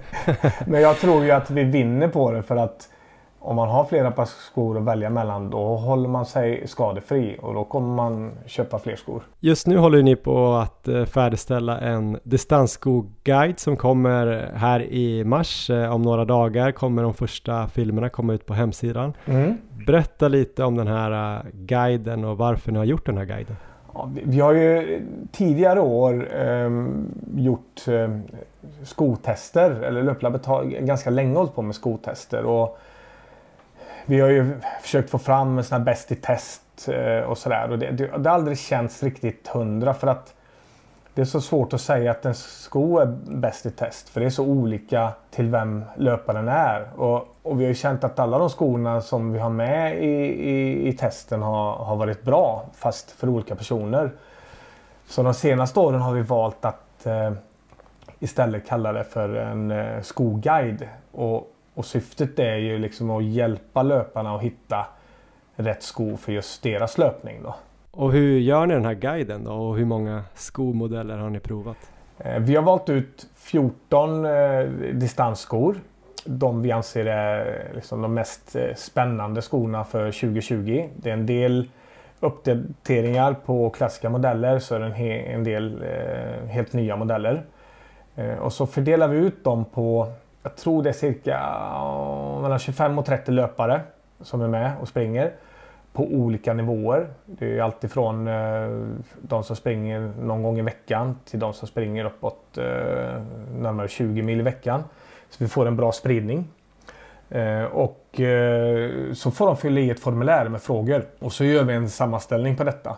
[0.66, 2.88] men jag tror ju att vi vinner på det för att
[3.44, 7.54] om man har flera par skor att välja mellan då håller man sig skadefri och
[7.54, 9.22] då kommer man köpa fler skor.
[9.40, 15.70] Just nu håller ni på att eh, färdigställa en distansskoguide som kommer här i mars.
[15.70, 19.12] Eh, om några dagar kommer de första filmerna komma ut på hemsidan.
[19.26, 19.54] Mm.
[19.86, 23.56] Berätta lite om den här eh, guiden och varför ni har gjort den här guiden.
[23.94, 25.02] Ja, vi har ju
[25.32, 26.70] tidigare år eh,
[27.36, 28.08] gjort eh,
[28.82, 32.44] skotester, eller Löplabbet har ganska länge hållit på med skotester.
[32.44, 32.78] Och
[34.06, 37.70] vi har ju försökt få fram en sån här bäst i test eh, och sådär.
[37.70, 40.34] Och det, det, det har aldrig känts riktigt hundra för att
[41.14, 44.08] det är så svårt att säga att en sko är bäst i test.
[44.08, 46.88] För det är så olika till vem löparen är.
[46.96, 50.14] Och, och vi har ju känt att alla de skorna som vi har med i,
[50.50, 52.64] i, i testen har, har varit bra.
[52.74, 54.10] Fast för olika personer.
[55.08, 57.32] Så de senaste åren har vi valt att eh,
[58.18, 60.88] istället kalla det för en eh, skoguide.
[61.12, 64.86] Och, och syftet är ju liksom att hjälpa löparna att hitta
[65.56, 67.42] rätt sko för just deras löpning.
[67.42, 67.54] Då.
[67.90, 69.52] Och hur gör ni den här guiden då?
[69.52, 71.76] Och hur många skomodeller har ni provat?
[72.18, 75.80] Eh, vi har valt ut 14 eh, distansskor.
[76.24, 80.88] De vi anser är liksom de mest eh, spännande skorna för 2020.
[80.96, 81.68] Det är en del
[82.20, 87.44] uppdateringar på klassiska modeller så är det en, en del eh, helt nya modeller.
[88.16, 90.12] Eh, och så fördelar vi ut dem på
[90.44, 91.38] jag tror det är cirka
[92.42, 93.80] mellan 25 och 30 löpare
[94.20, 95.32] som är med och springer
[95.92, 97.08] på olika nivåer.
[97.26, 98.68] Det är alltifrån eh,
[99.20, 102.64] de som springer någon gång i veckan till de som springer uppåt eh,
[103.58, 104.84] närmare 20 mil i veckan.
[105.30, 106.48] Så vi får en bra spridning.
[107.30, 108.00] Eh, och
[109.14, 112.56] så får de fylla i ett formulär med frågor och så gör vi en sammanställning
[112.56, 112.96] på detta.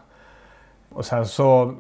[0.89, 1.75] Och sen så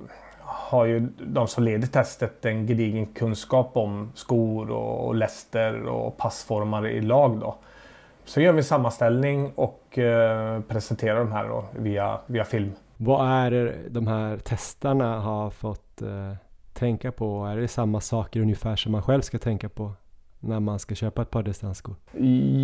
[0.66, 6.86] har ju de som leder testet en gedigen kunskap om skor och läster och passformar
[6.86, 7.40] i lag.
[7.40, 7.56] Då.
[8.24, 12.72] Så gör vi sammanställning och eh, presenterar de här då via, via film.
[12.96, 16.32] Vad är det de här testarna har fått eh,
[16.72, 17.44] tänka på?
[17.44, 19.92] Är det samma saker ungefär som man själv ska tänka på
[20.40, 21.94] när man ska köpa ett par distansskor?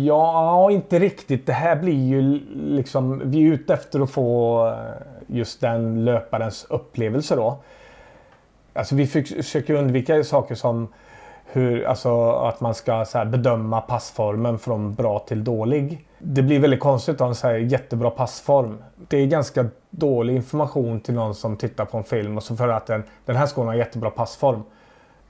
[0.05, 1.45] Ja, inte riktigt.
[1.45, 4.75] Det här blir ju liksom, vi är ute efter att få eh,
[5.27, 7.63] just den löparens upplevelse då.
[8.73, 10.87] Alltså vi försöker undvika saker som
[11.45, 16.07] hur, alltså, att man ska så här, bedöma passformen från bra till dålig.
[16.19, 18.83] Det blir väldigt konstigt att ha en så här, jättebra passform.
[19.07, 22.67] Det är ganska dålig information till någon som tittar på en film och så för
[22.67, 24.63] att den, den här skon har jättebra passform.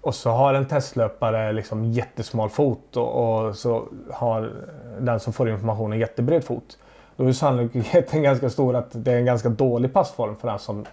[0.02, 4.52] Och så har en testlöpare liksom jättesmal fot och, och så har
[5.00, 6.78] den som får informationen jättebred fot.
[7.16, 10.86] Då är sannolikheten ganska stor att det är en ganska dålig passform för den som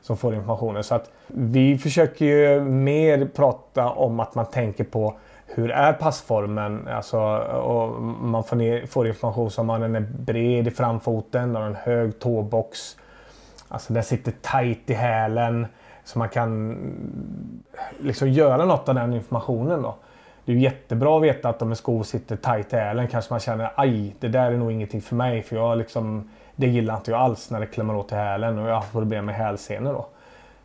[0.00, 0.84] som får informationen.
[0.84, 5.14] Så att vi försöker ju mer prata om att man tänker på
[5.46, 6.88] hur är passformen?
[6.88, 11.62] Alltså, och man får, ner, får information som att den är bred i framfoten, har
[11.62, 12.96] en hög tåbox.
[13.68, 15.66] Alltså den sitter tight i hälen.
[16.04, 16.76] Så man kan
[18.00, 19.94] liksom göra något av den informationen då.
[20.44, 23.32] Det är ju jättebra att veta att om en sko sitter tight i hälen kanske
[23.32, 25.42] man känner aj, det där är nog ingenting för mig.
[25.42, 28.68] För jag liksom, det gillar inte jag alls när det klämmer åt i hälen och
[28.68, 30.06] jag har problem med hälsenor då.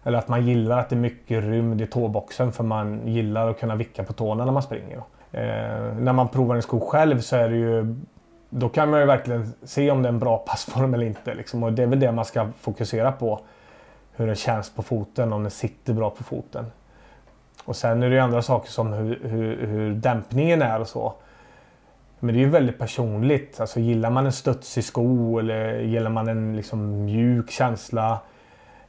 [0.04, 3.60] Eller att man gillar att det är mycket rymd i tåboxen för man gillar att
[3.60, 4.98] kunna vicka på tårna när man springer.
[5.32, 7.96] Eh, när man provar en sko själv så är det ju
[8.50, 11.34] då kan man ju verkligen se om det är en bra passform eller inte.
[11.34, 11.64] Liksom.
[11.64, 13.39] Och det är väl det man ska fokusera på.
[14.16, 16.66] Hur den känns på foten, om den sitter bra på foten.
[17.66, 21.14] Och sen är det ju andra saker som hur, hur, hur dämpningen är och så.
[22.24, 23.59] Men det är ju väldigt personligt.
[23.59, 28.11] Alltså gillar man en studsig sko eller gillar man en liksom mjuk känsla?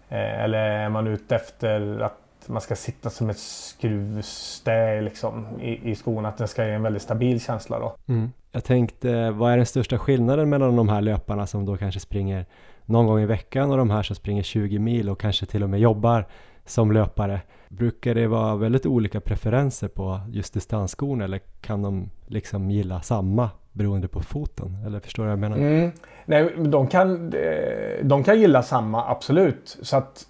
[0.08, 5.90] Eh, eller är man ute efter att man ska sitta som ett skruvstäd liksom, i,
[5.90, 7.96] i skon, att den ska ge en väldigt stabil känsla då.
[8.08, 8.32] Mm.
[8.52, 12.46] Jag tänkte, vad är den största skillnaden mellan de här löparna som då kanske springer
[12.84, 15.70] någon gång i veckan och de här som springer 20 mil och kanske till och
[15.70, 16.26] med jobbar
[16.66, 17.40] som löpare?
[17.68, 23.50] Brukar det vara väldigt olika preferenser på just distansskorna eller kan de liksom gilla samma
[23.72, 24.76] beroende på foten?
[24.86, 25.56] Eller förstår du vad jag menar?
[25.56, 25.92] Mm.
[26.24, 29.78] Nej, de kan, eh, de kan gilla samma, absolut.
[29.82, 30.26] Så att,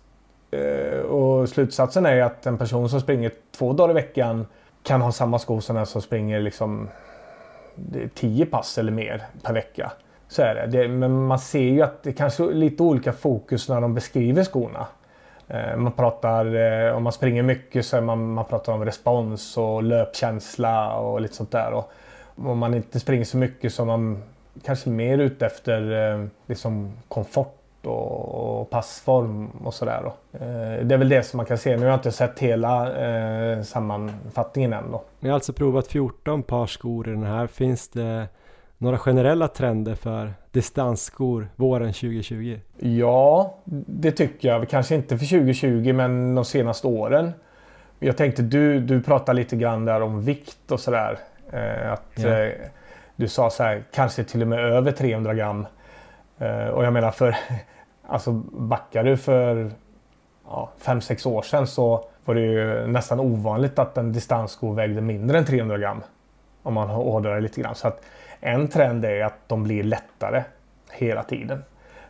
[0.51, 4.47] eh, och slutsatsen är att en person som springer två dagar i veckan
[4.83, 6.89] kan ha samma skor som den som springer liksom
[8.15, 9.93] tio pass eller mer per vecka.
[10.29, 10.67] Så är det.
[10.67, 10.89] det.
[10.89, 14.87] Men man ser ju att det kanske är lite olika fokus när de beskriver skorna.
[15.55, 19.57] Eh, man pratar, eh, om man springer mycket så är man, man pratar om respons
[19.57, 21.73] och löpkänsla och lite sånt där.
[21.73, 21.93] Och
[22.37, 24.23] om man inte springer så mycket så är man
[24.65, 30.13] kanske mer ute efter eh, liksom komfort och, passform och sådär.
[30.83, 31.77] Det är väl det som man kan se.
[31.77, 35.03] Nu har jag inte sett hela eh, sammanfattningen än då.
[35.21, 37.47] Ni har alltså provat 14 par skor i den här.
[37.47, 38.29] Finns det
[38.79, 42.61] några generella trender för distansskor våren 2020?
[42.79, 43.55] Ja,
[43.87, 44.69] det tycker jag.
[44.69, 47.33] Kanske inte för 2020 men de senaste åren.
[47.99, 51.19] Jag tänkte du, du pratade lite grann där om vikt och sådär.
[51.53, 52.29] Eh, att ja.
[52.29, 52.53] eh,
[53.17, 55.67] du sa så här, kanske till och med över 300 gram.
[56.39, 57.37] Eh, och jag menar för,
[58.07, 59.71] alltså backar du för
[60.85, 65.39] 5-6 ja, år sedan så var det ju nästan ovanligt att en distanssko vägde mindre
[65.39, 66.03] än 300 gram.
[66.63, 67.75] Om man hårdrar det lite grann.
[67.75, 68.05] Så att
[68.45, 70.43] en trend är att de blir lättare
[70.93, 71.65] hela tiden.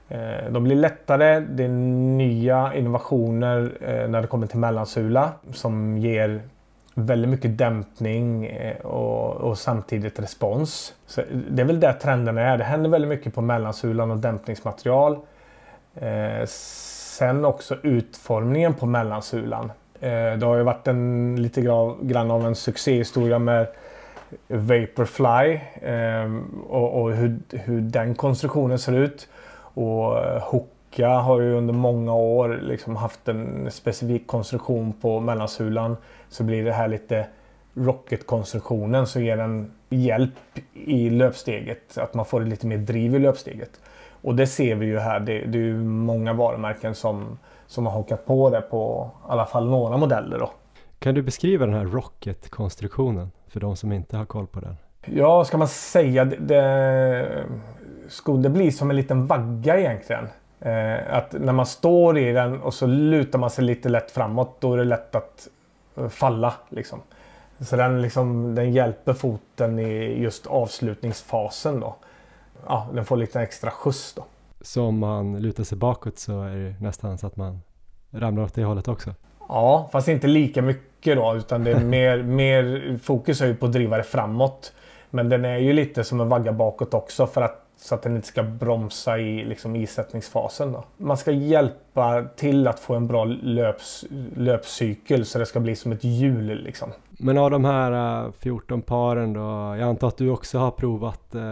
[0.09, 5.99] Eh, de blir lättare, det är nya innovationer eh, när det kommer till mellansula som
[5.99, 6.41] ger
[6.95, 10.95] väldigt mycket dämpning eh, och, och, samtidigt respons.
[11.07, 12.59] Så det är väl där trenden är.
[12.59, 15.19] Det händer väldigt mycket på mellansulan och dämpningsmaterial.
[15.95, 19.73] Eh, sen också utformningen på mellansulan.
[20.01, 21.61] Eh, det har ju varit en lite
[22.03, 23.67] grann av en succéhistoria med
[24.49, 26.35] Vaporfly eh,
[26.69, 29.29] och, och hur, hur den konstruktionen ser ut.
[29.75, 35.97] Och eh, Hoka har ju under många år liksom haft en specifik konstruktion på mellansulan.
[36.29, 37.27] Så blir det här lite
[37.75, 41.99] rocket-konstruktionen som ger en hjälp i löpsteget.
[41.99, 43.81] Att man får lite mer driv i löpsteget.
[44.23, 45.21] Och det ser vi ju här.
[45.21, 49.47] Det, det är ju många varumärken som, som har hakat på det på i alla
[49.47, 50.39] fall några modeller.
[50.39, 50.51] Då.
[50.99, 54.77] Kan du beskriva den här rocket-konstruktionen för de som inte har koll på den?
[55.05, 57.45] Ja, ska man säga det, det,
[58.43, 60.29] det blir som en liten vagga egentligen.
[60.61, 64.57] Eh, att när man står i den och så lutar man sig lite lätt framåt
[64.61, 65.49] då är det lätt att
[65.97, 66.55] eh, falla.
[66.69, 67.01] Liksom.
[67.61, 71.81] Så den, liksom, den hjälper foten i just avslutningsfasen.
[71.81, 71.97] Då.
[72.67, 74.25] Ja, den får lite extra skjuts då.
[74.61, 77.61] Så om man lutar sig bakåt så är det nästan så att man
[78.11, 79.15] ramlar åt det hållet också?
[79.49, 83.67] Ja, fast inte lika mycket då utan det är mer, mer fokus är ju på
[83.67, 84.73] att driva det framåt.
[85.11, 88.17] Men den är ju lite som en vagga bakåt också för att så att den
[88.17, 90.73] inte ska bromsa i liksom, isättningsfasen.
[90.73, 90.85] Då.
[90.97, 94.05] Man ska hjälpa till att få en bra löps,
[94.37, 96.47] löpcykel så det ska bli som ett hjul.
[96.47, 96.91] Liksom.
[97.11, 101.35] Men av de här 14 äh, paren då, jag antar att du också har provat
[101.35, 101.43] eh,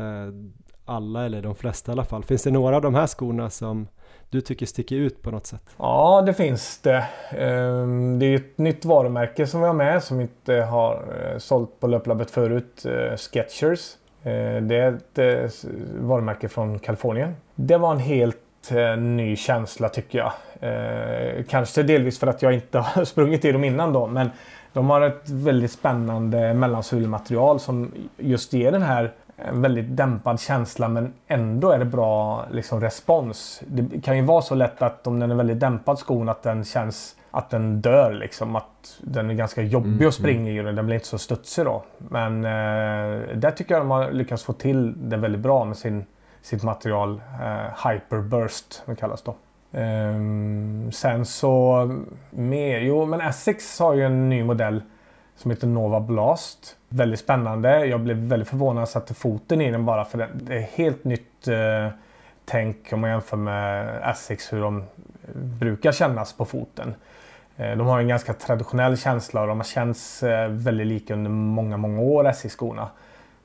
[0.85, 2.25] alla eller de flesta i alla fall.
[2.25, 3.89] Finns det några av de här skorna som
[4.33, 5.63] du tycker sticker ut på något sätt?
[5.77, 7.05] Ja, det finns det.
[7.31, 11.81] Ehm, det är ett nytt varumärke som vi har med som inte har eh, sålt
[11.81, 12.87] på Löplabbet förut.
[12.87, 13.97] Eh, Sketchers.
[14.23, 14.93] Eh, det är
[15.45, 15.65] ett
[16.01, 17.37] varumärke från Kalifornien.
[17.55, 18.39] Det var en helt
[18.99, 20.33] ny känsla tycker jag.
[21.49, 24.07] Kanske delvis för att jag inte har sprungit i dem innan då.
[24.07, 24.31] Men
[24.73, 29.13] de har ett väldigt spännande mellansulmaterial som just ger den här
[29.53, 33.63] väldigt dämpad känsla men ändå är det bra liksom, respons.
[33.67, 36.65] Det kan ju vara så lätt att om den är väldigt dämpad skon att den
[36.65, 38.57] känns att den dör liksom.
[38.57, 41.65] Att den är ganska jobbig mm, att springa i och den blir inte så studsig
[41.65, 41.83] då.
[41.99, 46.05] Men eh, där tycker jag de har lyckats få till det väldigt bra med sin,
[46.43, 47.23] sitt material.
[47.43, 49.35] Eh, Hyperburst, det kallas då.
[49.75, 51.89] Um, sen så
[52.31, 54.83] mer, jo men Essex har ju en ny modell
[55.37, 56.77] som heter Nova Blast.
[56.95, 57.87] Väldigt spännande.
[57.87, 61.05] Jag blev väldigt förvånad när jag satte foten i den bara för det är helt
[61.05, 61.89] nytt eh,
[62.45, 64.85] tänk om man jämför med Essex hur de
[65.35, 66.95] brukar kännas på foten.
[67.57, 71.31] Eh, de har en ganska traditionell känsla och de har känts eh, väldigt lika under
[71.31, 72.89] många, många år Essex-skorna.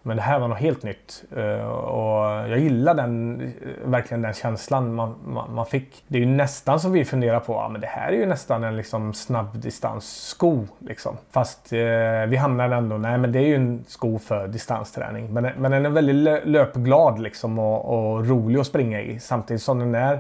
[0.08, 1.24] Men det här var något helt nytt.
[1.36, 6.04] Eh, och jag gillar den, eh, verkligen den känslan man, man, man, fick.
[6.08, 8.64] Det är ju nästan som vi funderar på, ja, men det här är ju nästan
[8.64, 10.66] en liksom snabbdistanssko.
[10.80, 11.18] Liksom.
[11.32, 11.80] Fast eh,
[12.28, 15.34] vi hamnade ändå, nej men det är ju en sko för distansträning.
[15.34, 19.80] Men, men den är väldigt löpglad liksom och, och rolig att springa i samtidigt som
[19.80, 20.20] den är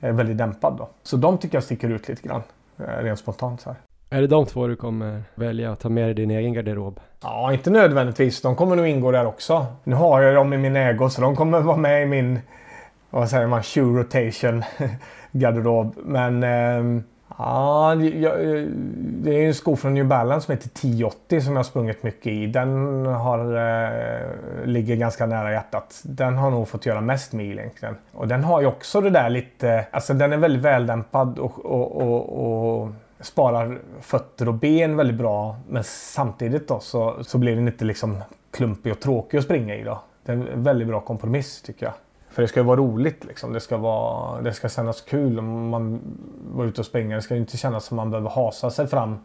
[0.00, 0.76] eh, väldigt dämpad.
[0.78, 0.88] Då.
[1.02, 2.42] Så de tycker jag sticker ut lite grann,
[2.76, 3.60] rent spontant.
[3.60, 3.78] Så här.
[4.14, 7.00] Är det de två du kommer välja att ta med i din egen garderob?
[7.22, 8.42] Ja, inte nödvändigtvis.
[8.42, 9.66] De kommer nog ingå där också.
[9.84, 12.40] Nu har jag dem i min ägo så de kommer vara med i min,
[13.10, 14.64] vad säger man, shoe rotation
[15.32, 15.94] garderob.
[16.04, 17.02] Men eh,
[17.38, 17.94] ja,
[18.98, 22.26] det är en sko från New Balance som heter 1080 som jag har sprungit mycket
[22.26, 22.46] i.
[22.46, 24.20] Den har, eh,
[24.64, 26.00] ligger ganska nära hjärtat.
[26.04, 27.96] Den har nog fått göra mest mil egentligen.
[28.12, 32.02] Och den har ju också det där lite, alltså den är väldigt väldämpad och, och,
[32.02, 32.90] och, och
[33.20, 35.56] sparar fötter och ben väldigt bra.
[35.68, 39.84] Men samtidigt då så, så blir den inte liksom klumpig och tråkig att springa i.
[39.84, 40.00] Då.
[40.22, 41.94] Det är en väldigt bra kompromiss tycker jag.
[42.30, 43.52] För det ska ju vara roligt liksom.
[43.52, 46.00] Det ska, vara, det ska kännas kul om man
[46.54, 47.16] var ute och springer.
[47.16, 49.18] Det ska inte kännas som man behöver hasa sig fram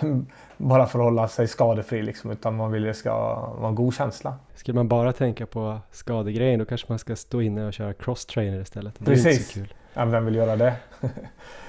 [0.56, 2.30] bara för att hålla sig skadefri liksom.
[2.30, 4.34] Utan man vill det ska vara en god känsla.
[4.54, 8.60] Ska man bara tänka på skadegrejen då kanske man ska stå inne och köra cross-trainer
[8.60, 8.94] istället.
[8.98, 9.26] Det Precis.
[9.26, 9.74] är inte så kul.
[9.96, 10.74] Ja, vem vill göra det?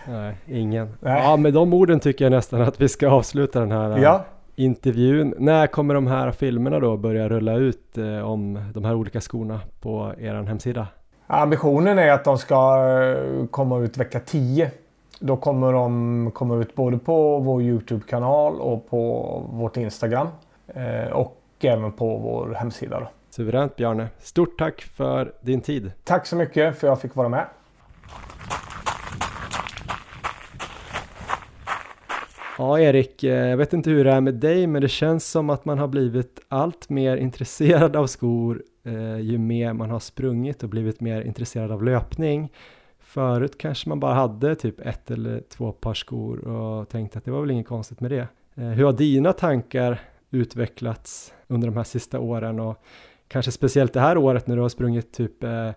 [0.08, 0.94] Nej, ingen.
[1.00, 1.24] Nej.
[1.24, 4.26] Ja, med de orden tycker jag nästan att vi ska avsluta den här ja.
[4.56, 5.34] intervjun.
[5.38, 9.60] När kommer de här filmerna då börja rulla ut eh, om de här olika skorna
[9.82, 10.88] på er hemsida?
[11.28, 12.56] Ambitionen är att de ska
[12.90, 14.72] eh, komma ut vecka 10.
[15.20, 20.28] Då kommer de komma ut både på vår Youtube-kanal och på vårt Instagram.
[20.68, 23.00] Eh, och även på vår hemsida.
[23.00, 23.08] Då.
[23.30, 24.08] Suveränt Bjarne.
[24.20, 25.92] Stort tack för din tid.
[26.04, 27.46] Tack så mycket för att jag fick vara med.
[32.58, 35.50] Ja, Erik, eh, jag vet inte hur det är med dig, men det känns som
[35.50, 40.64] att man har blivit allt mer intresserad av skor eh, ju mer man har sprungit
[40.64, 42.52] och blivit mer intresserad av löpning.
[43.00, 47.32] Förut kanske man bara hade typ ett eller två par skor och tänkte att det
[47.32, 48.28] var väl inget konstigt med det.
[48.56, 52.84] Eh, hur har dina tankar utvecklats under de här sista åren och
[53.28, 55.72] kanske speciellt det här året när du har sprungit typ eh,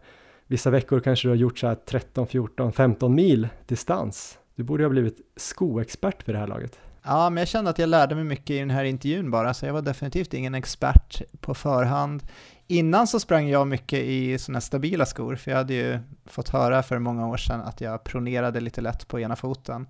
[0.51, 4.39] vissa veckor kanske du har gjort så här 13, 14, 15 mil distans.
[4.55, 6.79] Du borde ha blivit skoexpert för det här laget.
[7.03, 9.67] Ja, men jag kände att jag lärde mig mycket i den här intervjun bara, så
[9.67, 12.23] jag var definitivt ingen expert på förhand.
[12.67, 16.83] Innan så sprang jag mycket i sådana stabila skor, för jag hade ju fått höra
[16.83, 19.87] för många år sedan att jag pronerade lite lätt på ena foten.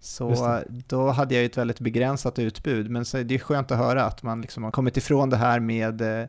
[0.00, 3.78] Så då hade jag ju ett väldigt begränsat utbud, men så det är skönt att
[3.78, 6.28] höra att man liksom har kommit ifrån det här med eh,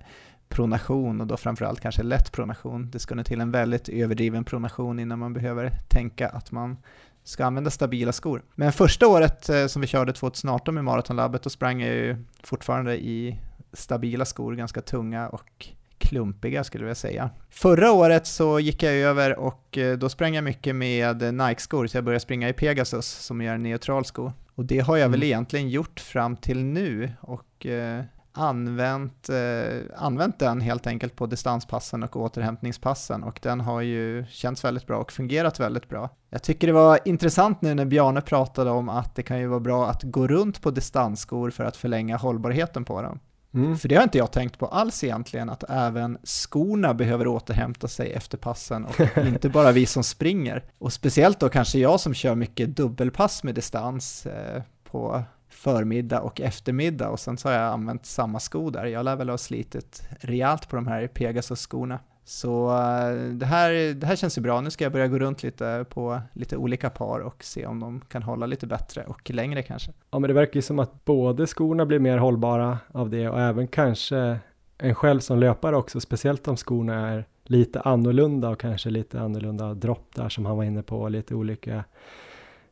[0.53, 2.89] pronation och då framförallt kanske lätt pronation.
[2.91, 6.77] Det ska nu till en väldigt överdriven pronation innan man behöver tänka att man
[7.23, 8.41] ska använda stabila skor.
[8.55, 12.97] Men första året eh, som vi körde 2018 med Maratonlabbet, då sprang jag ju fortfarande
[12.97, 13.39] i
[13.73, 17.29] stabila skor, ganska tunga och klumpiga skulle jag säga.
[17.49, 21.97] Förra året så gick jag över och eh, då sprang jag mycket med Nike-skor, så
[21.97, 24.31] jag började springa i Pegasus som är en neutral sko.
[24.55, 25.27] Och det har jag väl mm.
[25.27, 28.03] egentligen gjort fram till nu och eh,
[28.33, 34.63] använt, eh, använt den helt enkelt på distanspassen och återhämtningspassen och den har ju känts
[34.63, 36.09] väldigt bra och fungerat väldigt bra.
[36.29, 39.59] Jag tycker det var intressant nu när Bjarne pratade om att det kan ju vara
[39.59, 43.19] bra att gå runt på distansskor för att förlänga hållbarheten på dem.
[43.53, 43.77] Mm.
[43.77, 48.11] För det har inte jag tänkt på alls egentligen, att även skorna behöver återhämta sig
[48.11, 50.63] efter passen och inte bara vi som springer.
[50.77, 55.23] Och speciellt då kanske jag som kör mycket dubbelpass med distans eh, på
[55.63, 58.85] förmiddag och eftermiddag och sen så har jag använt samma sko där.
[58.85, 61.99] Jag lär väl ha slitit rejält på de här Pegasus-skorna.
[62.25, 64.61] Så eh, det här, det här känns ju bra.
[64.61, 68.01] Nu ska jag börja gå runt lite på lite olika par och se om de
[68.01, 69.91] kan hålla lite bättre och längre kanske.
[70.11, 73.41] Ja, men det verkar ju som att både skorna blir mer hållbara av det och
[73.41, 74.39] även kanske
[74.77, 79.73] en själv som löpare också, speciellt om skorna är lite annorlunda och kanske lite annorlunda
[79.73, 81.83] dropp där som han var inne på, lite olika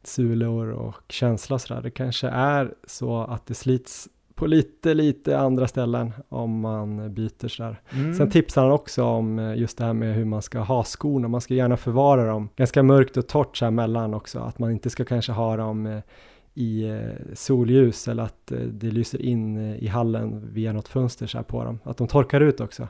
[0.04, 1.82] sulor och känsla och sådär.
[1.82, 4.10] Det kanske är så att det slits
[4.42, 7.82] på lite, lite andra ställen om man byter sådär.
[7.92, 8.14] Mm.
[8.14, 11.28] Sen tipsar han också om eh, just det här med hur man ska ha skorna.
[11.28, 14.40] Man ska gärna förvara dem ganska mörkt och torrt så här mellan också.
[14.40, 16.00] Att man inte ska kanske ha dem eh,
[16.54, 21.44] i eh, solljus eller att det lyser in i hallen via något fönster så här
[21.44, 21.80] på dem.
[21.84, 22.88] Att de torkar ut också.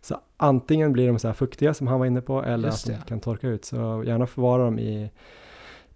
[0.00, 2.96] Så antingen blir de så här fuktiga som han var inne på eller att de
[2.96, 3.64] kan torka ut.
[3.64, 5.10] Så gärna förvara dem i,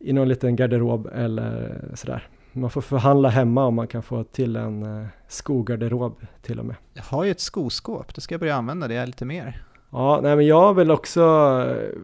[0.01, 2.29] i någon liten garderob eller sådär.
[2.53, 6.77] Man får förhandla hemma om man kan få till en uh, skogarderob till och med.
[6.95, 9.63] Jag har ju ett skoskåp, då ska jag börja använda det lite mer.
[9.91, 11.21] Ja, nej men jag väl också
[11.69, 11.99] eh,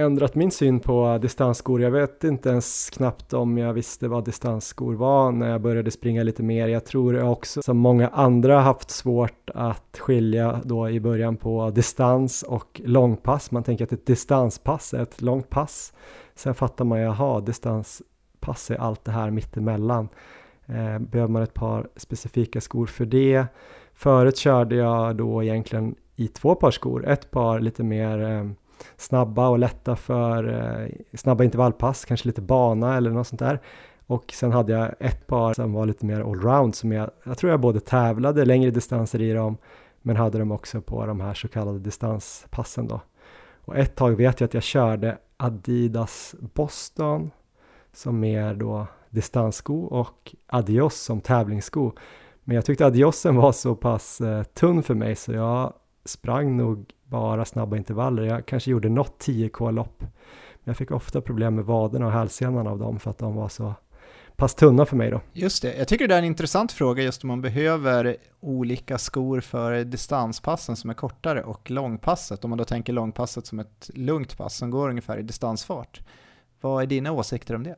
[0.00, 1.82] ändrat min syn på distansskor.
[1.82, 6.22] Jag vet inte ens knappt om jag visste vad distansskor var när jag började springa
[6.22, 6.68] lite mer.
[6.68, 11.70] Jag tror jag också som många andra haft svårt att skilja då i början på
[11.70, 13.50] distans och långpass.
[13.50, 15.92] Man tänker att ett distanspass är ett långt pass.
[16.34, 20.08] Sen fattar man, ju, jaha, distanspass är allt det här mittemellan.
[20.66, 23.44] Eh, behöver man ett par specifika skor för det?
[23.94, 27.08] Förut körde jag då egentligen i två par skor.
[27.08, 28.50] Ett par lite mer eh,
[28.96, 33.60] snabba och lätta för eh, snabba intervallpass, kanske lite bana eller något sånt där.
[34.06, 37.50] Och sen hade jag ett par som var lite mer allround som jag, jag tror
[37.50, 39.56] jag både tävlade längre distanser i dem
[40.02, 43.00] men hade dem också på de här så kallade distanspassen då.
[43.64, 47.30] Och ett tag vet jag att jag körde Adidas Boston
[47.92, 51.92] som mer då distanssko och Adios som tävlingssko.
[52.44, 55.72] Men jag tyckte adiosen var så pass eh, tunn för mig så jag
[56.04, 58.22] sprang nog bara snabba intervaller.
[58.22, 60.00] Jag kanske gjorde något 10k-lopp.
[60.00, 63.48] Men jag fick ofta problem med vaderna och hälsenan av dem för att de var
[63.48, 63.74] så
[64.36, 65.20] pass tunna för mig då.
[65.32, 69.40] Just det, jag tycker det är en intressant fråga just om man behöver olika skor
[69.40, 72.44] för distanspassen som är kortare och långpasset.
[72.44, 76.00] Om man då tänker långpasset som ett lugnt pass som går ungefär i distansfart.
[76.60, 77.76] Vad är dina åsikter om det?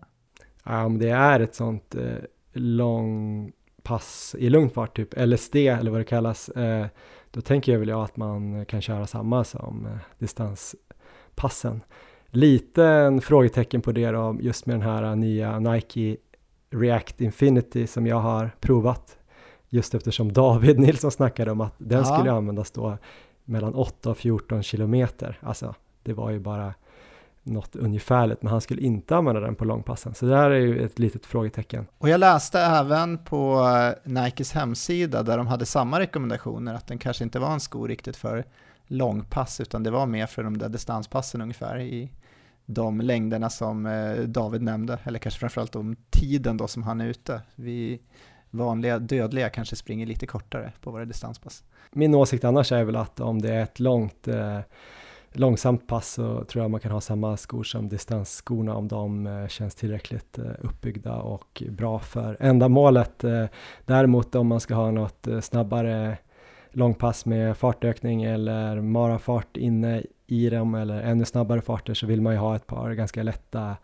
[0.65, 2.17] Ja, om det är ett sånt eh,
[2.53, 6.87] långpass i lugn fart, typ LSD eller vad det kallas, eh,
[7.33, 11.81] då tänker jag väl jag att man kan köra samma som eh, distanspassen.
[12.27, 16.17] Liten frågetecken på det då, just med den här nya Nike
[16.71, 19.19] React Infinity som jag har provat.
[19.69, 22.05] Just eftersom David Nilsson snackade om att den Ja.
[22.05, 22.99] skulle användas då
[23.45, 25.39] mellan 8 och 14 kilometer.
[25.43, 26.75] Alltså, det var ju bara
[27.43, 30.15] något ungefärligt, men han skulle inte använda den på långpassen.
[30.15, 31.87] Så det här är ju ett litet frågetecken.
[31.99, 33.69] Och jag läste även på
[34.05, 37.87] eh, Nikes hemsida där de hade samma rekommendationer, att den kanske inte var en sko
[37.87, 38.45] riktigt för
[38.87, 42.13] långpass, utan det var mer för de där distanspassen ungefär i
[42.67, 47.07] de längderna som eh, David nämnde, eller kanske framförallt om tiden då som han är
[47.07, 47.41] ute.
[47.55, 48.01] Vi
[48.51, 51.65] vanliga dödliga kanske springer lite kortare på våra distanspass.
[51.93, 54.59] Min åsikt annars är väl att om det är ett långt eh,
[55.33, 59.49] långsamt pass så tror jag man kan ha samma skor som distansskorna om de eh,
[59.49, 63.25] känns tillräckligt eh, uppbyggda och bra för ändamålet.
[63.25, 63.45] Eh,
[63.87, 66.19] däremot om man ska ha något snabbare
[66.71, 72.33] långpass med fartökning eller marafart inne i dem eller ännu snabbare farter så vill man
[72.33, 73.77] ju ha ett par ganska lätta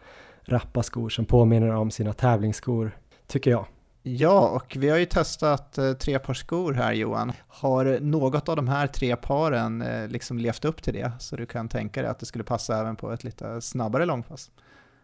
[0.45, 3.67] rappa skor som påminner om sina tävlingsskor, tycker jag.
[4.03, 7.33] Ja, och vi har ju testat eh, tre par skor här Johan.
[7.49, 11.13] Har något av de här tre paren eh, liksom levt upp till det?
[11.19, 14.51] Så du kan tänka dig att det skulle passa även på ett lite snabbare långpass?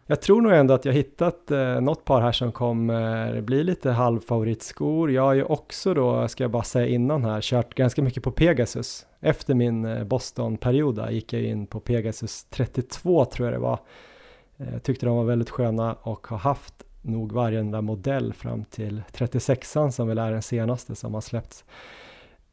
[0.07, 3.91] Jag tror nog ändå att jag hittat eh, något par här som kommer bli lite
[3.91, 5.11] halvfavoritskor.
[5.11, 8.31] Jag har ju också då, ska jag bara säga innan här, kört ganska mycket på
[8.31, 9.05] Pegasus.
[9.19, 13.79] Efter min eh, Boston-period där gick jag in på Pegasus 32 tror jag det var.
[14.57, 16.73] Jag tyckte de var väldigt sköna och har haft
[17.05, 21.65] nog varenda modell fram till 36an som väl är den senaste som har släppts.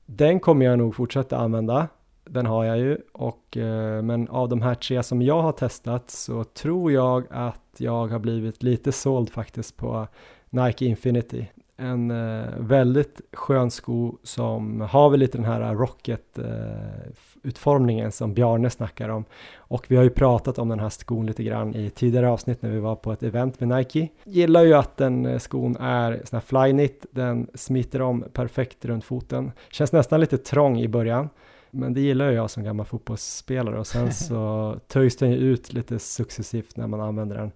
[0.07, 1.89] Den kommer jag nog fortsätta använda.
[2.25, 6.11] Den har jag ju och eh, men av de här tre som jag har testat
[6.11, 10.07] så tror jag att jag har blivit lite såld faktiskt på
[10.51, 11.47] Nike Infinity.
[11.77, 17.13] En eh, väldigt skön sko som har väl lite den här rocket eh,
[17.43, 19.25] utformningen som Bjarne snackar om.
[19.57, 22.71] Och vi har ju pratat om den här skon lite grann i tidigare avsnitt när
[22.71, 24.09] vi var på ett event med Nike.
[24.25, 29.05] Gillar ju att den eh, skon är sån här flyknit, den smiter om perfekt runt
[29.05, 29.53] foten.
[29.71, 31.29] Känns nästan lite trång i början.
[31.71, 35.73] Men det gillar ju jag som gammal fotbollsspelare och sen så töjs den ju ut
[35.73, 37.53] lite successivt när man använder den.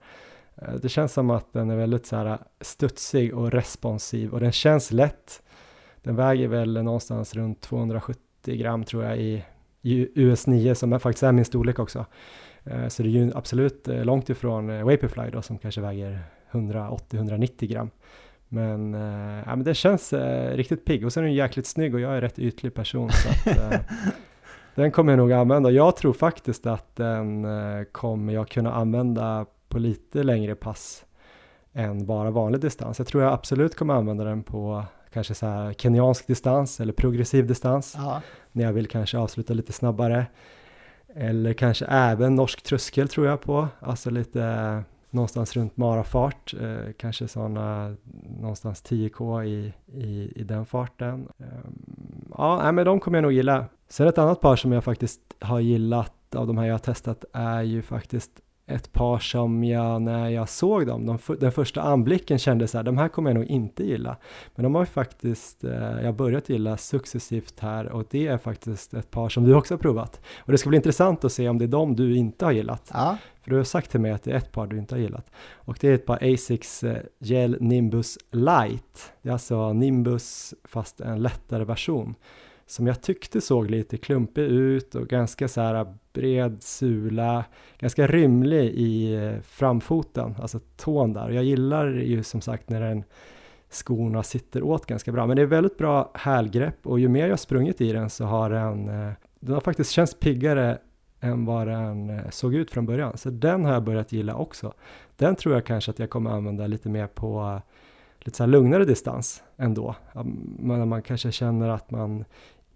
[0.56, 4.52] Eh, Det känns som att den är väldigt så här studsig och responsiv och den
[4.52, 5.42] känns lätt.
[6.02, 8.20] Den väger väl någonstans runt 270
[8.56, 9.44] gram tror jag i
[10.14, 12.06] US 9 som är, faktiskt är min storlek också.
[12.64, 16.20] Eh, Så det är ju absolut eh, långt ifrån eh, Vaporfly då som kanske väger
[16.50, 17.90] 180-190 gram.
[18.48, 18.92] Men,
[19.46, 20.12] ja, men det känns
[20.52, 23.28] riktigt pigg och sen är den jäkligt snygg och jag är rätt ytlig person så
[23.28, 23.58] att,
[24.74, 25.70] den kommer jag nog använda.
[25.70, 27.46] Jag tror faktiskt att den
[27.92, 31.04] kommer jag kunna använda på lite längre pass
[31.72, 32.98] än bara vanlig distans.
[32.98, 37.46] Jag tror jag absolut kommer använda den på kanske så här kenyansk distans eller progressiv
[37.46, 37.94] distans.
[37.98, 38.22] Ja.
[38.56, 40.26] När jag vill kanske avsluta lite snabbare.
[41.14, 44.80] Eller kanske även norsk tröskel tror jag på, alltså lite eh,
[45.10, 47.96] någonstans runt marafart, eh, kanske sådana
[48.40, 51.28] någonstans 10k i, i, i den farten.
[51.38, 53.64] Um, ja, men de kommer jag nog gilla.
[53.88, 57.24] Sen ett annat par som jag faktiskt har gillat av de här jag har testat
[57.32, 62.38] är ju faktiskt ett par som jag, när jag såg dem, de, den första anblicken
[62.38, 64.16] kände så här, de här kommer jag nog inte gilla.
[64.54, 68.94] Men de har ju faktiskt, eh, jag börjat gilla successivt här och det är faktiskt
[68.94, 70.20] ett par som du också har provat.
[70.38, 72.90] Och det ska bli intressant att se om det är de du inte har gillat.
[72.92, 73.16] Ja.
[73.42, 75.30] För du har sagt till mig att det är ett par du inte har gillat.
[75.54, 79.12] Och det är ett par Asics eh, Gel Nimbus Light.
[79.22, 82.14] Det är alltså Nimbus fast en lättare version
[82.66, 87.44] som jag tyckte såg lite klumpig ut och ganska så här bred sula,
[87.78, 91.30] ganska rymlig i eh, framfoten, alltså tån där.
[91.30, 93.04] Jag gillar ju som sagt när den
[93.70, 97.38] skorna sitter åt ganska bra, men det är väldigt bra hälgrepp och ju mer jag
[97.38, 100.78] sprungit i den så har den, eh, den har faktiskt känts piggare
[101.20, 103.18] än vad den eh, såg ut från början.
[103.18, 104.72] Så den har jag börjat gilla också.
[105.16, 107.60] Den tror jag kanske att jag kommer använda lite mer på
[108.20, 109.94] lite så här lugnare distans ändå.
[110.58, 112.24] Men man kanske känner att man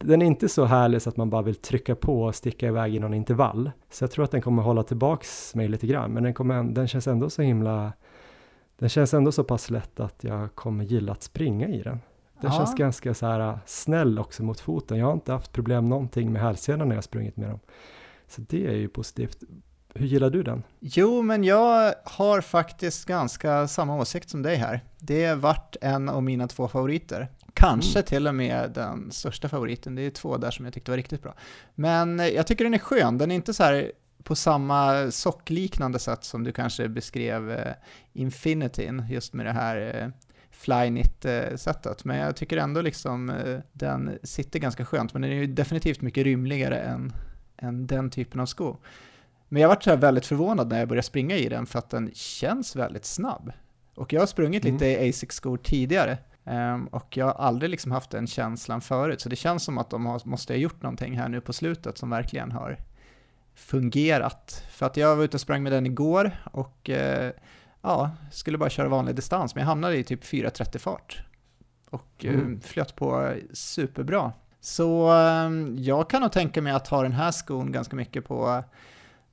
[0.05, 2.95] den är inte så härlig så att man bara vill trycka på och sticka iväg
[2.95, 3.71] i någon intervall.
[3.91, 6.89] Så jag tror att den kommer hålla tillbaks mig lite grann, men den, kommer, den
[6.89, 7.93] känns ändå så himla
[8.81, 12.01] den känns ändå så pass lätt att jag kommer gilla att springa i den.
[12.41, 12.57] Den ja.
[12.59, 14.99] känns ganska så här äh, snäll också mot foten.
[14.99, 17.61] Jag har inte haft problem någonting med hälsenan när jag sprungit med dem.
[18.29, 19.39] Så det är ju positivt.
[19.95, 20.63] Hur gillar du den?
[20.81, 24.81] Jo, men jag har faktiskt ganska samma åsikt som dig här.
[24.99, 27.29] Det har varit en av mina två favoriter.
[27.61, 28.07] Kanske mm.
[28.07, 29.95] till och med den största favoriten.
[29.95, 31.35] Det är två där som jag tyckte var riktigt bra.
[31.75, 33.19] Men jag tycker den är skön.
[33.19, 33.93] Den är inte så här
[34.23, 37.75] på samma sockliknande sätt som du kanske beskrev eh,
[38.13, 40.09] Infinityn, just med det här eh,
[40.51, 42.05] Flyknit-sättet.
[42.05, 46.01] Men jag tycker ändå liksom eh, den sitter ganska skönt, men den är ju definitivt
[46.01, 47.13] mycket rymligare än,
[47.57, 48.77] än den typen av sko.
[49.49, 52.11] Men jag så här väldigt förvånad när jag började springa i den för att den
[52.15, 53.53] känns väldigt snabb.
[53.95, 54.75] Och jag har sprungit mm.
[54.75, 56.30] lite i Asics-skor tidigare Um,
[56.91, 60.07] och jag har aldrig liksom haft den känslan förut, så det känns som att de
[60.07, 62.77] har, måste ha gjort någonting här nu på slutet som verkligen har
[63.55, 64.65] fungerat.
[64.71, 67.31] För att jag var ute och sprang med den igår och uh,
[67.83, 71.23] ja, skulle bara köra vanlig distans, men jag hamnade i typ 4.30 fart
[71.91, 72.61] och uh, mm.
[72.61, 74.33] flöt på superbra.
[74.61, 78.65] Så um, jag kan nog tänka mig att ha den här skon ganska mycket på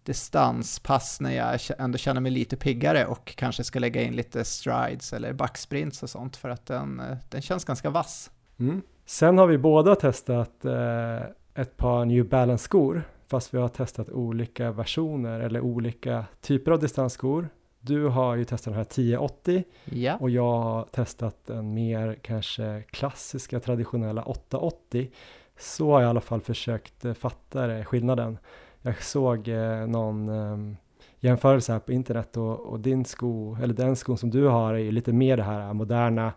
[0.07, 5.13] distanspass när jag ändå känner mig lite piggare och kanske ska lägga in lite strides
[5.13, 8.31] eller backsprints och sånt för att den, eh, den känns ganska vass.
[8.59, 8.81] Mm.
[9.05, 11.17] Sen har vi båda testat eh,
[11.55, 17.49] ett par New Balance-skor fast vi har testat olika versioner eller olika typer av distansskor.
[17.79, 20.17] Du har ju testat den här 1080 ja.
[20.17, 25.11] och jag har testat den mer kanske klassiska traditionella 880.
[25.59, 28.37] Så har jag i alla fall försökt eh, fatta det, skillnaden
[28.81, 30.77] jag såg eh, någon eh,
[31.19, 34.77] jämförelse här på internet och, och, din sko, eller den skon som du har är
[34.77, 36.33] ju lite mer det här moderna,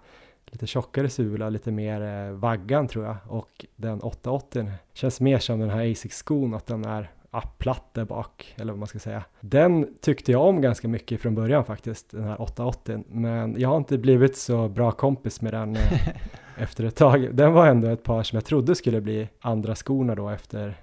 [0.47, 5.61] lite tjockare sula, lite mer eh, vaggan tror jag och den 880 känns mer som
[5.61, 9.25] den här Asics-skon, att den är ja, platt där bak, eller vad man ska säga.
[9.41, 13.77] Den tyckte jag om ganska mycket från början faktiskt, den här 880, men jag har
[13.77, 16.09] inte blivit så bra kompis med den eh,
[16.57, 17.35] efter ett tag.
[17.35, 20.77] Den var ändå ett par som jag trodde skulle bli andra skorna då efter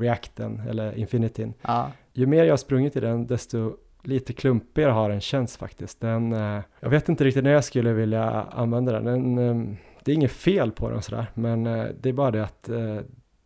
[0.00, 1.54] Reacten eller Infinityn.
[1.62, 1.92] Ja.
[2.12, 6.00] Ju mer jag har sprungit i den desto lite klumpigare har den känts faktiskt.
[6.00, 9.04] Den, eh, jag vet inte riktigt när jag skulle vilja använda den.
[9.04, 12.44] den eh, det är inget fel på den sådär, men eh, det är bara det
[12.44, 12.98] att eh,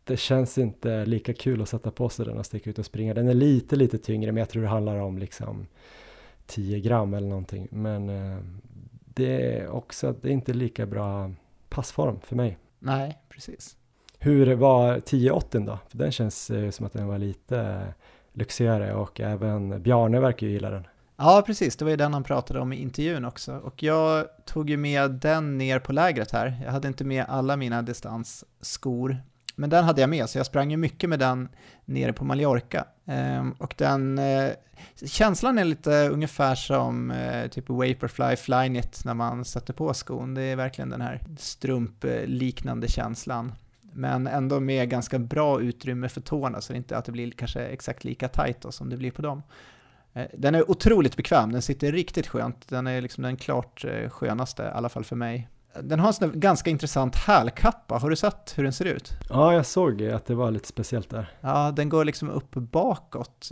[0.05, 3.15] det känns inte lika kul att sätta på sig den och sticka ut och springa.
[3.15, 5.67] Den är lite, lite tyngre, men jag tror det handlar om liksom
[6.47, 7.69] 10 gram eller någonting.
[7.71, 8.39] Men eh,
[9.05, 11.31] det är också, det är inte lika bra
[11.69, 12.59] passform för mig.
[12.79, 13.77] Nej, precis.
[14.25, 15.79] Hur var 1080 då?
[15.89, 20.47] För den känns eh, som att den var lite eh, lyxigare och även Bjarne verkar
[20.47, 20.87] ju gilla den.
[21.17, 21.77] Ja, precis.
[21.77, 23.57] Det var ju den han pratade om i intervjun också.
[23.57, 26.61] Och jag tog ju med den ner på lägret här.
[26.65, 29.17] Jag hade inte med alla mina distansskor.
[29.57, 31.49] Men den hade jag med, så jag sprang ju mycket med den
[31.85, 32.85] nere på Mallorca.
[33.07, 34.51] Ehm, och den, eh,
[35.07, 40.35] känslan är lite ungefär som eh, typ Vaporfly Flyknit när man sätter på skon.
[40.35, 43.53] Det är verkligen den här strumpliknande eh, känslan
[43.95, 47.31] men ändå med ganska bra utrymme för tårna så det är inte att det blir
[47.31, 49.43] kanske exakt lika tight då, som det blir på dem.
[50.13, 54.09] Eh, den är otroligt bekväm, den sitter riktigt skönt, den är liksom den klart eh,
[54.11, 55.49] skönaste, i alla fall för mig.
[55.83, 59.13] Den har en sån ganska intressant hälkappa, har du sett hur den ser ut?
[59.29, 61.31] Ja, jag såg att det var lite speciellt där.
[61.41, 63.51] Ja, den går liksom upp bakåt.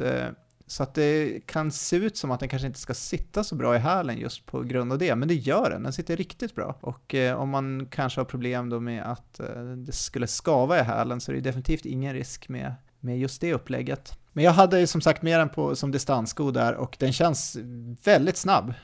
[0.73, 3.55] Eh, Så att det kan se ut som att den kanske inte ska sitta så
[3.55, 5.83] bra i hälen just på grund av det, men det gör den.
[5.83, 6.77] Den sitter riktigt bra.
[6.81, 10.83] Och eh, om man kanske har problem då med att eh, det skulle skava i
[10.83, 14.19] hälen så är det definitivt ingen risk med, med just det upplägget.
[14.33, 17.57] Men jag hade som sagt med den på, som distanssko där och den känns
[18.05, 18.75] väldigt snabb.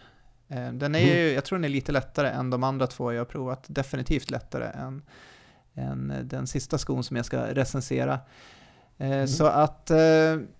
[0.48, 3.20] Eh, den är ju, jag tror den är lite lättare än de andra två jag
[3.20, 5.02] har provat, definitivt lättare än,
[5.74, 8.20] än den sista skon som jag ska recensera.
[8.98, 9.28] Mm.
[9.28, 9.90] Så att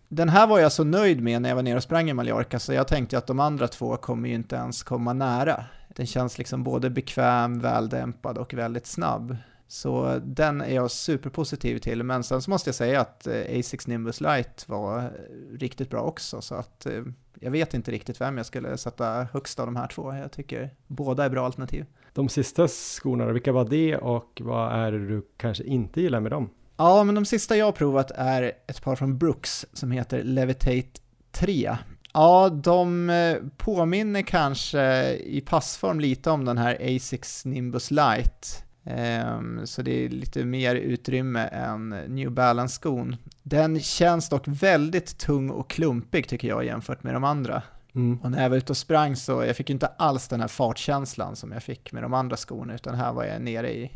[0.09, 2.59] den här var jag så nöjd med när jag var nere och sprang i Mallorca
[2.59, 5.65] så jag tänkte att de andra två kommer ju inte ens komma nära.
[5.89, 9.37] Den känns liksom både bekväm, väldämpad och väldigt snabb.
[9.69, 13.89] Så den är jag superpositiv till, men sen så måste jag säga att eh, A6
[13.89, 15.11] Nimbus Light var eh,
[15.59, 17.03] riktigt bra också, så att eh,
[17.41, 20.15] jag vet inte riktigt vem jag skulle sätta högst av de här två.
[20.15, 21.87] Jag tycker båda är bra alternativ.
[22.13, 26.33] De sista skorna, vilka var det och vad är det du kanske inte gillar med
[26.33, 26.51] dem?
[26.79, 31.01] Ja, men de sista jag har provat är ett par från Brooks som heter Levitate
[31.33, 31.77] 3.
[32.13, 38.65] Ja, de eh, påminner kanske i passform lite om den här Asics Nimbus Light.
[38.85, 43.17] Um, så det är lite mer utrymme än New Balance-skon.
[43.43, 47.63] Den känns dock väldigt tung och klumpig tycker jag jämfört med de andra.
[47.95, 48.19] Mm.
[48.23, 51.37] Och när jag var ute och sprang så jag fick inte alls den här fartkänslan
[51.37, 53.91] som jag fick med de andra skorna utan här var jag nere i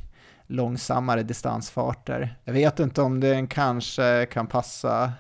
[0.53, 2.36] långsammare distansfarter.
[2.44, 5.12] Jag vet inte om den kanske kan passa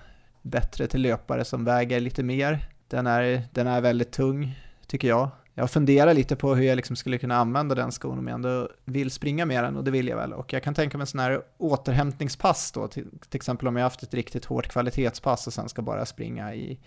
[0.42, 2.68] bättre till löpare som väger lite mer.
[2.88, 5.28] Den är, den är väldigt tung, tycker jag.
[5.54, 8.68] Jag funderar lite på hur jag liksom skulle kunna använda den skon om jag ändå
[8.84, 10.32] vill springa med den och det vill jag väl.
[10.32, 13.82] Och jag kan tänka mig en sån här återhämtningspass då, till, till exempel om jag
[13.82, 16.78] haft ett riktigt hårt kvalitetspass och sen ska bara springa i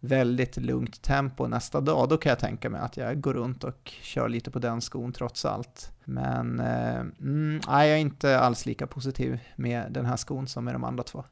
[0.00, 3.92] väldigt lugnt tempo nästa dag, då kan jag tänka mig att jag går runt och
[4.02, 5.93] kör lite på den skon trots allt.
[6.04, 10.74] Men eh, mm, jag är inte alls lika positiv med den här skon som med
[10.74, 11.24] de andra två.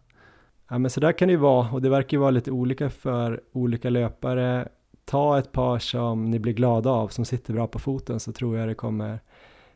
[0.69, 2.91] Ja men så där kan det ju vara och det verkar ju vara lite olika
[2.91, 4.69] för olika löpare.
[5.05, 8.59] Ta ett par som ni blir glada av som sitter bra på foten så tror
[8.59, 9.21] jag det kommer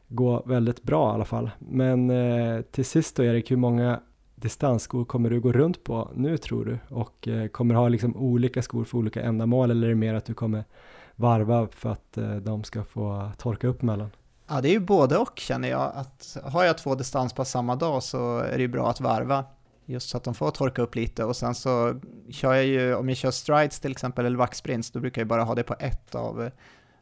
[0.09, 1.51] gå väldigt bra i alla fall.
[1.59, 4.01] Men eh, till sist då Erik, hur många
[4.35, 6.79] distansskor kommer du gå runt på nu tror du?
[6.95, 10.25] Och eh, kommer ha liksom olika skor för olika ändamål eller är det mer att
[10.25, 10.65] du kommer
[11.17, 14.11] varva för att eh, de ska få torka upp mellan?
[14.49, 15.93] Ja, det är ju både och känner jag.
[15.95, 19.45] Att har jag två distanspass samma dag så är det ju bra att varva.
[19.85, 23.09] Just så att de får torka upp lite och sen så kör jag ju, om
[23.09, 26.15] jag kör strides till exempel eller vaxsprints, då brukar jag bara ha det på ett
[26.15, 26.51] av eh,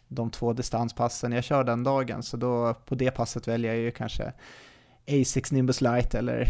[0.09, 2.23] de två distanspassen jag kör den dagen.
[2.23, 4.33] Så då på det passet väljer jag ju kanske
[5.07, 6.41] A6 Nimbus Light eller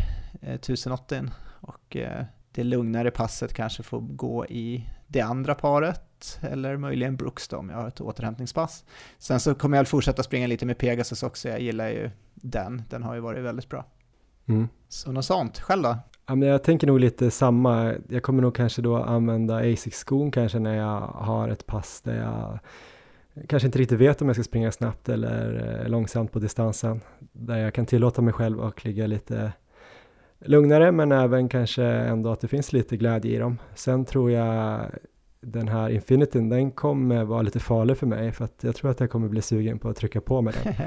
[0.43, 1.23] eh, 1080
[1.61, 7.49] och eh, det lugnare passet kanske får gå i det andra paret eller möjligen Brooks
[7.49, 8.85] då om jag har ett återhämtningspass.
[9.19, 13.03] Sen så kommer jag fortsätta springa lite med Pegasus också, jag gillar ju den, den
[13.03, 13.87] har ju varit väldigt bra.
[14.47, 14.69] Mm.
[14.89, 15.97] Så något sånt, själv då?
[16.27, 20.59] Ja, men jag tänker nog lite samma, jag kommer nog kanske då använda Asics-skon kanske
[20.59, 22.59] när jag har ett pass där jag
[23.49, 27.01] kanske inte riktigt vet om jag ska springa snabbt eller eh, långsamt på distansen.
[27.33, 29.53] Där jag kan tillåta mig själv att ligga lite
[30.45, 33.59] lugnare men även kanske ändå att det finns lite glädje i dem.
[33.75, 34.91] Sen tror jag
[35.41, 39.01] den här Infinityn, den kommer vara lite farlig för mig för att jag tror att
[39.01, 40.75] jag kommer bli sugen på att trycka på med den.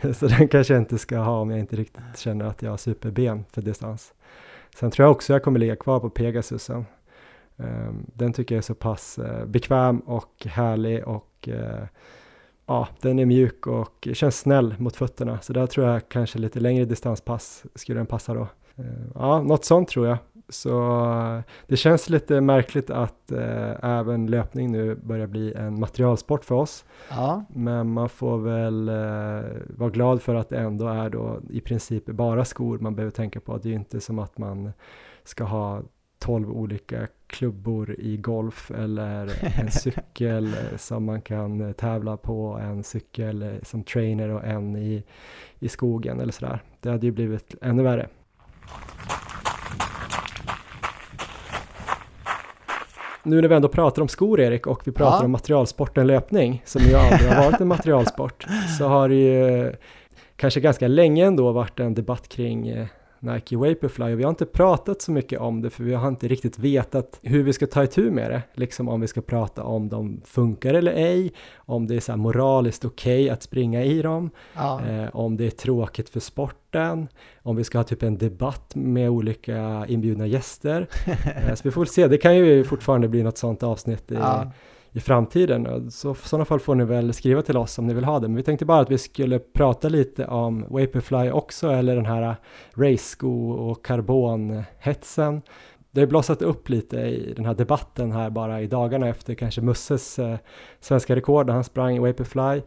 [0.14, 2.76] så den kanske jag inte ska ha om jag inte riktigt känner att jag har
[2.76, 4.14] superben för distans.
[4.76, 6.86] Sen tror jag också jag kommer ligga kvar på Pegasusen.
[7.56, 11.84] Ehm, den tycker jag är så pass eh, bekväm och härlig och eh,
[12.70, 15.40] ja, den är mjuk och känns snäll mot fötterna.
[15.40, 18.48] Så där tror jag kanske lite längre distanspass skulle den passa då.
[18.76, 20.18] Ehm, ja, något sånt tror jag.
[20.48, 26.54] Så det känns lite märkligt att eh, även löpning nu börjar bli en materialsport för
[26.54, 26.84] oss.
[27.10, 27.44] Ja.
[27.48, 28.94] Men man får väl eh,
[29.76, 33.40] vara glad för att det ändå är då i princip bara skor man behöver tänka
[33.40, 33.58] på.
[33.58, 34.72] Det är ju inte som att man
[35.24, 35.82] ska ha
[36.20, 43.60] tolv olika klubbor i golf eller en cykel som man kan tävla på, en cykel
[43.62, 45.02] som trainer och en i,
[45.58, 46.62] i skogen eller sådär.
[46.80, 48.08] Det hade ju blivit ännu värre.
[53.22, 55.24] Nu när vi ändå pratar om skor Erik och vi pratar ja.
[55.24, 58.46] om materialsporten löpning som ju aldrig har varit en materialsport
[58.78, 59.72] så har det ju
[60.36, 62.86] kanske ganska länge ändå varit en debatt kring eh,
[63.20, 66.28] Nike Vaporfly och vi har inte pratat så mycket om det för vi har inte
[66.28, 68.42] riktigt vetat hur vi ska ta itu med det.
[68.54, 72.84] Liksom om vi ska prata om de funkar eller ej, om det är så moraliskt
[72.84, 74.80] okej okay att springa i dem, ja.
[74.86, 77.08] eh, om det är tråkigt för sporten,
[77.42, 80.86] om vi ska ha typ en debatt med olika inbjudna gäster.
[81.46, 84.14] eh, så vi får väl se, det kan ju fortfarande bli något sånt avsnitt i,
[84.14, 84.52] ja
[84.92, 85.90] i framtiden.
[85.90, 88.28] Så i sådana fall får ni väl skriva till oss om ni vill ha det.
[88.28, 92.36] Men vi tänkte bara att vi skulle prata lite om Vaporfly också, eller den här
[92.74, 95.42] race-sko och karbonhetsen.
[95.90, 99.60] det har blossat upp lite i den här debatten här bara i dagarna efter kanske
[99.60, 100.38] Musses eh,
[100.80, 102.62] svenska rekord när han sprang i Vaporfly.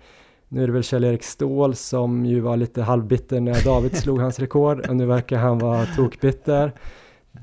[0.48, 4.40] Nu är det väl Kjell-Erik Ståhl som ju var lite halvbitter när David slog hans
[4.40, 6.72] rekord och nu verkar han vara tokbitter.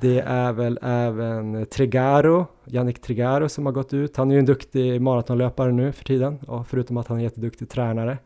[0.00, 4.16] Det är väl även Tregaro, Jannik Tregaro som har gått ut.
[4.16, 7.24] Han är ju en duktig maratonlöpare nu för tiden och förutom att han är en
[7.24, 8.18] jätteduktig tränare.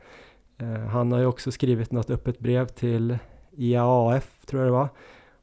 [0.59, 3.19] Eh, han har ju också skrivit något öppet brev till
[3.57, 4.89] IAAF tror jag det var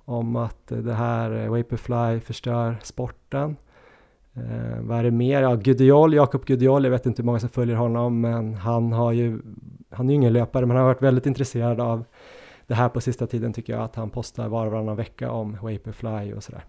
[0.05, 3.55] om att det här Vaporfly förstör sporten.
[4.33, 5.41] Eh, vad är det mer?
[5.41, 9.11] Ja, Gudiol, Jakob Gudiol, jag vet inte hur många som följer honom, men han har
[9.11, 9.41] ju,
[9.89, 12.03] han är ju ingen löpare, men han har varit väldigt intresserad av
[12.71, 15.51] det här på sista tiden tycker jag att han postar var och varannan vecka om
[15.61, 16.65] Vaporfly och sådär.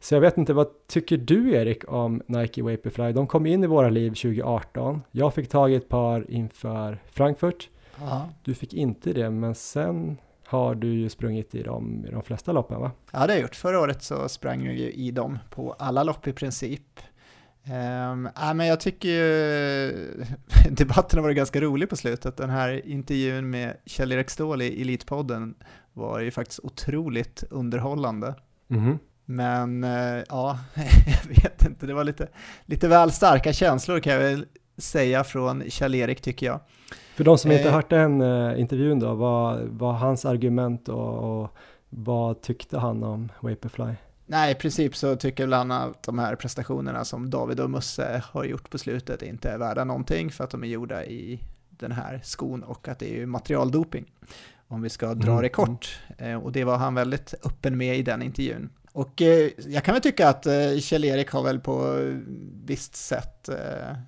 [0.00, 3.12] Så jag vet inte, vad tycker du Erik om Nike Vaporfly?
[3.12, 5.02] De kom in i våra liv 2018.
[5.10, 7.68] Jag fick tag i ett par inför Frankfurt.
[8.02, 8.28] Aha.
[8.42, 10.16] Du fick inte det, men sen
[10.46, 12.90] har du ju sprungit i dem i de flesta loppen va?
[13.12, 13.56] Ja, det har jag gjort.
[13.56, 17.00] Förra året så sprang jag ju i dem på alla lopp i princip.
[17.70, 20.24] Um, äh, men jag tycker ju
[20.70, 22.36] debatten har varit ganska rolig på slutet.
[22.36, 25.54] Den här intervjun med Kjell-Erik Ståhl i Elitpodden
[25.92, 28.34] var ju faktiskt otroligt underhållande.
[28.70, 28.98] Mm.
[29.24, 30.58] Men uh, ja,
[31.06, 32.28] jag vet inte, det var lite,
[32.66, 34.46] lite väl starka känslor kan jag väl
[34.78, 36.60] säga från Kjell-Erik tycker jag.
[37.16, 41.42] För de som inte eh, hört den uh, intervjun då, vad var hans argument och,
[41.42, 41.56] och
[41.88, 43.94] vad tyckte han om Vaporfly?
[44.26, 48.22] Nej, i princip så tycker väl han att de här prestationerna som David och Musse
[48.30, 51.92] har gjort på slutet inte är värda någonting för att de är gjorda i den
[51.92, 54.12] här skon och att det är ju materialdoping.
[54.68, 55.42] Om vi ska dra mm.
[55.42, 56.00] det kort.
[56.18, 58.70] Eh, och det var han väldigt öppen med i den intervjun.
[58.92, 62.02] Och eh, jag kan väl tycka att eh, Kjell-Erik har väl på
[62.64, 63.48] visst sätt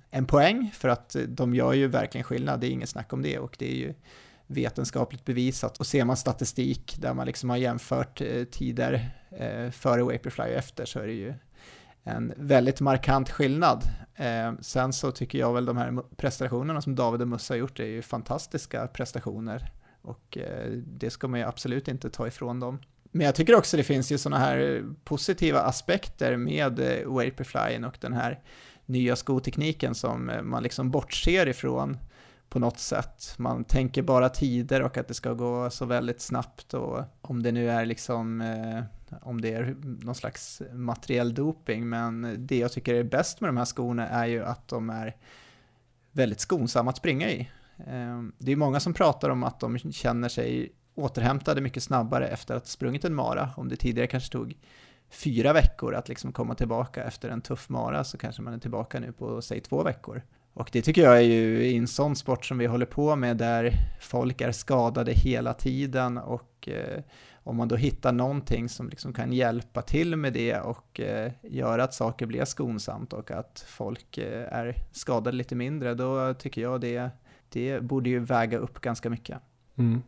[0.09, 3.39] en poäng för att de gör ju verkligen skillnad, det är inget snack om det
[3.39, 3.93] och det är ju
[4.49, 5.77] vetenskapligt bevisat.
[5.77, 10.49] Och ser man statistik där man liksom har jämfört eh, tider eh, före Vaporfly och
[10.49, 11.33] efter så är det ju
[12.03, 13.83] en väldigt markant skillnad.
[14.15, 17.79] Eh, sen så tycker jag väl de här prestationerna som David och Musse har gjort
[17.79, 19.71] är ju fantastiska prestationer
[20.01, 20.37] och
[20.77, 22.79] det ska man ju absolut inte ta ifrån dem.
[23.11, 28.13] Men jag tycker också det finns ju sådana här positiva aspekter med Vaporflyen och den
[28.13, 28.39] här
[28.85, 31.97] nya skotekniken som man liksom bortser ifrån
[32.49, 33.33] på något sätt.
[33.37, 37.51] Man tänker bara tider och att det ska gå så väldigt snabbt och om det
[37.51, 38.83] nu är liksom eh,
[39.21, 39.75] om det är
[40.05, 44.25] någon slags materiell doping, men det jag tycker är bäst med de här skorna är
[44.25, 45.15] ju att de är
[46.11, 47.49] väldigt skonsamma att springa i.
[47.87, 52.55] Ehm, det är många som pratar om att de känner sig återhämtade mycket snabbare efter
[52.55, 53.49] att ha sprungit en mara.
[53.57, 54.57] Om det tidigare kanske tog
[55.09, 58.99] fyra veckor att liksom komma tillbaka efter en tuff mara så kanske man är tillbaka
[58.99, 60.21] nu på, säg två veckor.
[60.53, 63.37] Och det tycker jag är ju i en sån sport som vi håller på med
[63.37, 67.03] där folk är skadade hela tiden och eh,
[67.43, 71.83] om man då hittar någonting som liksom kan hjälpa till med det och eh, göra
[71.83, 76.81] att saker blir skonsamt och att folk eh, är skadade lite mindre, då tycker jag
[76.81, 77.09] det,
[77.49, 79.37] det borde ju väga upp ganska mycket.
[79.75, 80.01] Mm.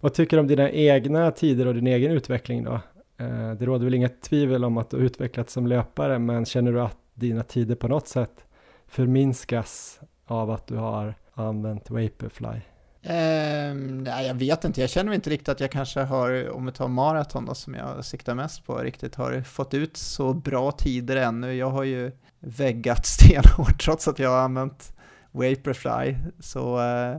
[0.00, 2.80] Vad tycker du om dina egna tider och din egen utveckling då?
[3.16, 6.72] Eh, det råder väl inget tvivel om att du har utvecklats som löpare, men känner
[6.72, 8.44] du att dina tider på något sätt
[8.90, 12.60] förminskas av att du har använt Vaporfly?
[13.02, 16.72] Um, nej, jag vet inte, jag känner inte riktigt att jag kanske har, om vi
[16.72, 21.16] tar maraton då, som jag siktar mest på, riktigt har fått ut så bra tider
[21.16, 21.54] ännu.
[21.54, 24.96] Jag har ju väggat stenhårt trots att jag har använt
[25.30, 27.16] Vaporfly, så uh,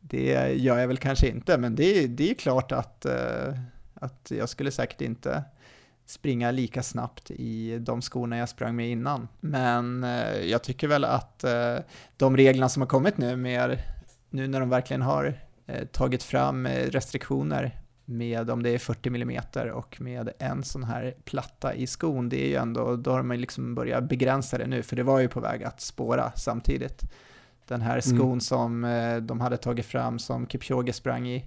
[0.00, 3.54] det gör jag väl kanske inte, men det, det är klart att, uh,
[3.94, 5.44] att jag skulle säkert inte
[6.08, 9.28] springa lika snabbt i de skorna jag sprang med innan.
[9.40, 11.76] Men eh, jag tycker väl att eh,
[12.16, 13.78] de reglerna som har kommit nu med
[14.30, 19.42] nu när de verkligen har eh, tagit fram restriktioner med om det är 40 mm
[19.72, 23.40] och med en sån här platta i skon, det är ju ändå, då har man
[23.40, 27.02] liksom börjat begränsa det nu, för det var ju på väg att spåra samtidigt.
[27.66, 28.40] Den här skon mm.
[28.40, 28.82] som
[29.22, 31.44] de hade tagit fram som Kipchoge sprang i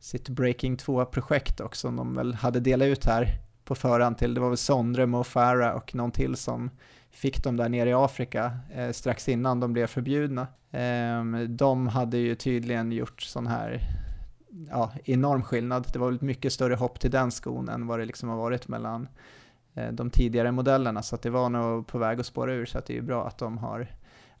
[0.00, 4.40] sitt Breaking 2-projekt och som de väl hade delat ut här på förhand till, det
[4.40, 6.70] var väl Sondre, Mo Farah och någon till som
[7.10, 10.46] fick dem där nere i Afrika eh, strax innan de blev förbjudna.
[10.70, 13.80] Eh, de hade ju tydligen gjort sån här
[14.70, 15.86] ja, enorm skillnad.
[15.92, 18.36] Det var väl ett mycket större hopp till den skon än vad det liksom har
[18.36, 19.08] varit mellan
[19.74, 22.78] eh, de tidigare modellerna, så att det var nog på väg att spåra ur, så
[22.78, 23.86] att det är ju bra att de har i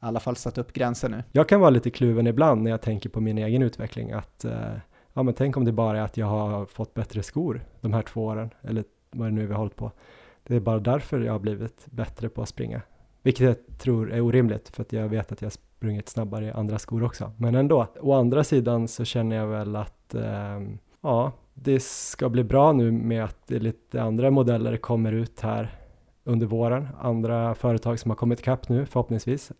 [0.00, 1.22] alla fall satt upp gränser nu.
[1.32, 4.72] Jag kan vara lite kluven ibland när jag tänker på min egen utveckling, att eh,
[5.12, 8.02] ja men tänk om det bara är att jag har fått bättre skor de här
[8.02, 9.92] två åren, eller vad det nu är vi har hållit på.
[10.42, 12.82] Det är bara därför jag har blivit bättre på att springa.
[13.22, 16.78] Vilket jag tror är orimligt för att jag vet att jag sprungit snabbare i andra
[16.78, 17.32] skor också.
[17.36, 17.86] Men ändå.
[18.00, 20.60] Å andra sidan så känner jag väl att eh,
[21.00, 25.70] ja, det ska bli bra nu med att lite andra modeller kommer ut här
[26.24, 26.88] under våren.
[27.00, 29.52] Andra företag som har kommit ikapp nu förhoppningsvis.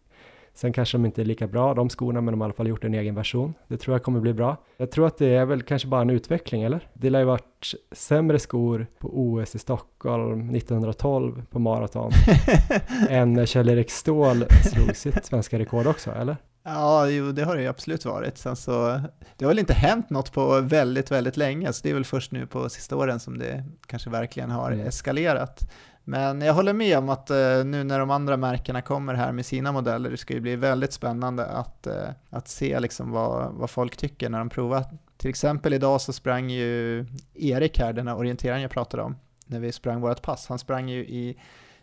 [0.61, 2.69] Sen kanske de inte är lika bra de skorna men de har i alla fall
[2.69, 3.55] gjort en egen version.
[3.69, 4.57] Det tror jag kommer bli bra.
[4.77, 6.89] Jag tror att det är väl kanske bara en utveckling eller?
[6.95, 12.13] Det lär ju varit sämre skor på OS i Stockholm 1912 på maraton
[13.09, 16.37] än när Kjell-Erik Ståhl slog sitt svenska rekord också eller?
[16.65, 18.39] Ja, jo, det har det ju absolut varit.
[18.39, 19.01] Sen så,
[19.37, 22.33] det har väl inte hänt något på väldigt, väldigt länge, så det är väl först
[22.33, 24.87] nu på sista åren som det kanske verkligen har Mm.
[24.87, 25.71] eskalerat.
[26.09, 29.47] Men jag håller med om att eh, nu när de andra märkena kommer här med
[29.47, 33.71] sina modeller, det ska ju bli väldigt spännande att, eh, att se liksom vad, vad
[33.71, 34.85] folk tycker när de provar.
[35.17, 39.61] Till exempel idag så sprang ju Erik här, den här orienteraren jag pratade om, när
[39.61, 40.49] vi sprang vårt pass.
[40.49, 41.37] Han sprang ju i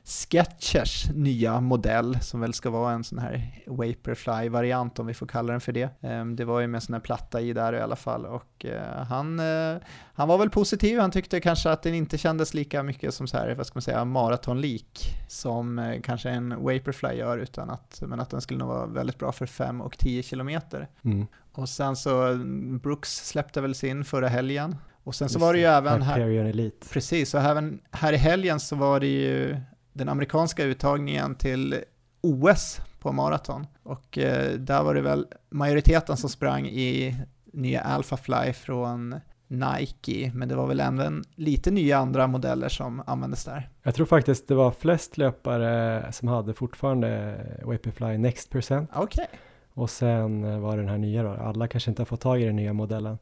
[0.08, 5.52] Sketchers nya modell som väl ska vara en sån här Vaporfly-variant om vi får kalla
[5.52, 5.90] den för det.
[6.02, 9.04] Ehm, Det var ju med sån här platta i där i alla fall och eh,
[9.04, 9.76] han, eh,
[10.14, 13.38] han var väl positiv, han tyckte kanske att den inte kändes lika mycket som så
[13.38, 18.20] här, vad ska man säga, maratonlik som eh, kanske en Vaporfly gör utan att, men
[18.20, 20.88] att den skulle nog vara väldigt bra för 5 och 10 kilometer.
[21.04, 21.28] Mm.
[21.54, 25.54] Och sen så, mm, Brooks släppte väl sin förra helgen och sen så Just var
[25.54, 25.72] det ju det.
[25.72, 26.88] även här, Elite.
[26.92, 29.58] Precis, och även här i helgen så var det ju
[29.96, 31.84] den amerikanska uttagningen till
[32.22, 33.68] OS på maraton.
[33.84, 37.16] Och eh, där var det väl majoriteten som sprang i
[37.54, 43.46] nya Alphafly från Nike, men det var väl även lite nya andra modeller som användes
[43.46, 43.70] där.
[43.84, 49.28] Jag tror faktiskt det var flest löpare som hade fortfarande Vaporfly Next Percent Okej,
[49.74, 51.30] och sen eh, var det den här nya då.
[51.30, 53.18] Alla kanske inte har fått tag i den nya modellen.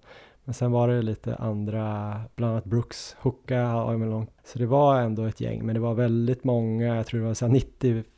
[0.45, 4.27] Men sen var det lite andra, bland annat Brooks, Hoka, Armelong.
[4.43, 7.33] Så det var ändå ett gäng, men det var väldigt många, jag tror det var
[7.33, 7.53] så här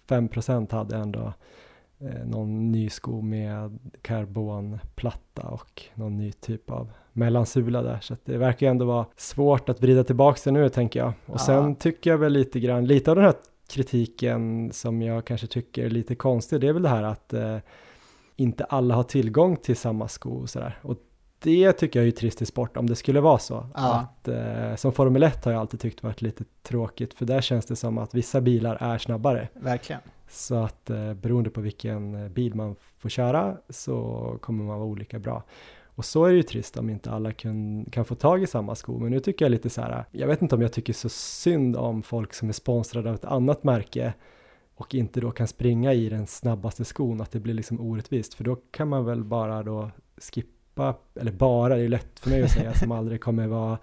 [0.07, 1.33] 95% hade ändå
[1.99, 7.99] eh, någon ny sko med karbonplatta och någon ny typ av mellansula där.
[8.01, 11.09] Så det verkar ändå vara svårt att vrida tillbaka det nu tänker jag.
[11.25, 11.37] Och Ja.
[11.37, 13.33] sen tycker jag väl lite grann, lite av den här
[13.69, 17.57] kritiken som jag kanske tycker är lite konstig, det är väl det här att eh,
[18.35, 20.79] inte alla har tillgång till samma sko och sådär.
[20.81, 20.97] Och
[21.45, 23.67] det tycker jag är trist i sport om det skulle vara så.
[23.75, 23.95] Ja.
[23.99, 27.65] Att, eh, som Formel 1 har jag alltid tyckt varit lite tråkigt för där känns
[27.65, 29.47] det som att vissa bilar är snabbare.
[29.53, 30.01] verkligen.
[30.29, 34.87] Så att eh, beroende på vilken eh, bil man får köra så kommer man vara
[34.87, 35.43] olika bra.
[35.85, 38.75] Och så är det ju trist om inte alla kan, kan få tag i samma
[38.75, 38.99] sko.
[38.99, 41.75] Men nu tycker jag lite så här, jag vet inte om jag tycker så synd
[41.75, 44.13] om folk som är sponsrade av ett annat märke
[44.75, 48.33] och inte då kan springa i den snabbaste skon, att det blir liksom orättvist.
[48.33, 50.54] För då kan man väl bara då skippa,
[51.19, 53.77] eller bara, det är lätt för mig att säga som aldrig kommer vara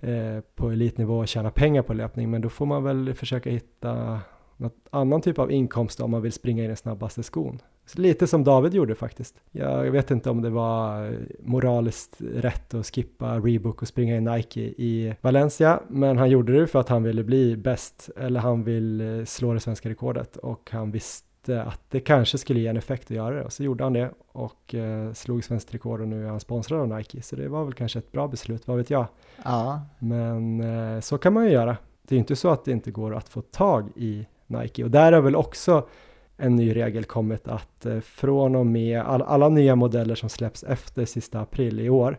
[0.00, 4.20] eh, på elitnivå och tjäna pengar på löpning, men då får man väl försöka hitta
[4.56, 7.62] något annan typ av inkomst om man vill springa i den snabbaste skon.
[7.86, 9.42] Så lite som David gjorde faktiskt.
[9.52, 14.20] Jag vet inte om det var eh, moraliskt rätt att skippa Reebok och springa i
[14.20, 18.64] Nike i Valencia, men han gjorde det för att han ville bli bäst, eller han
[18.64, 22.76] vill eh, slå det svenska rekordet och han visste att det kanske skulle ge en
[22.76, 23.44] effekt att göra det.
[23.44, 26.80] Och så gjorde han det och eh, slog svenskt rekord och nu är han sponsrad
[26.80, 27.22] av Nike.
[27.22, 29.06] Så det var väl kanske ett bra beslut, vad vet jag.
[29.44, 31.76] Ja, Men eh, så kan man ju göra.
[32.02, 34.84] Det är inte så att det inte går att få tag i Nike.
[34.84, 35.88] Och där har väl också
[36.36, 40.62] en ny regel kommit att eh, från och med all, alla nya modeller som släpps
[40.62, 42.18] efter sista april i år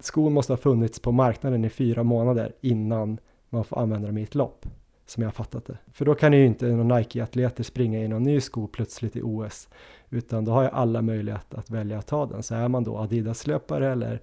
[0.00, 4.22] skon måste ha funnits på marknaden i fyra månader innan man får använda dem i
[4.22, 4.66] ett lopp
[5.10, 5.78] som jag har fattat det.
[5.92, 9.68] För då kan ju inte någon Nike-atleter springa i någon ny sko plötsligt i OS
[10.10, 12.42] utan då har ju alla möjlighet att välja att ta den.
[12.42, 14.20] Så är man då Adidas-löpare eller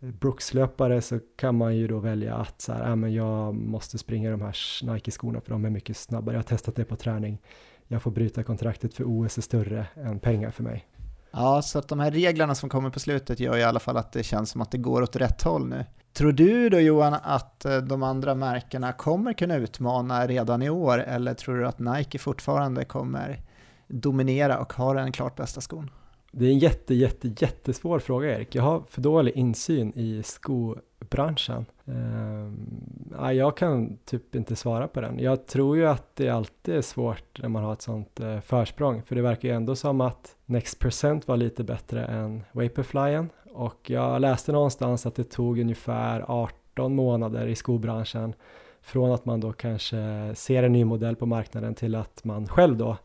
[0.00, 4.28] Brooks-löpare så kan man ju då välja att så här, äh, men jag måste springa
[4.28, 4.56] i de här
[4.92, 6.34] Nike-skorna för de är mycket snabbare.
[6.34, 7.38] Jag har testat det på träning.
[7.86, 10.86] Jag får bryta kontraktet för OS är större än pengar för mig.
[11.30, 14.12] Ja, så att de här reglerna som kommer på slutet gör i alla fall att
[14.12, 15.84] det känns som att det går åt rätt håll nu.
[16.16, 20.98] Tror du då Johan att eh, de andra märkena kommer kunna utmana redan i år
[20.98, 23.40] eller tror du att Nike fortfarande kommer
[23.88, 25.90] dominera och ha den klart bästa skon?
[26.32, 28.54] Det är en jätte, jätte, jättesvår fråga Erik.
[28.54, 31.66] Jag har för dålig insyn i skobranschen.
[31.88, 35.18] Uh, jag kan typ inte svara på den.
[35.18, 39.02] Jag tror ju att det alltid är svårt när man har ett sånt eh, försprång.
[39.02, 43.30] För det verkar ju ändå som att Next Percent var lite bättre än Vaporflyen.
[43.56, 48.34] Och jag läste någonstans att det tog ungefär 18 månader i skobranschen
[48.82, 52.76] från att man då kanske ser en ny modell på marknaden till att man själv
[52.76, 52.96] då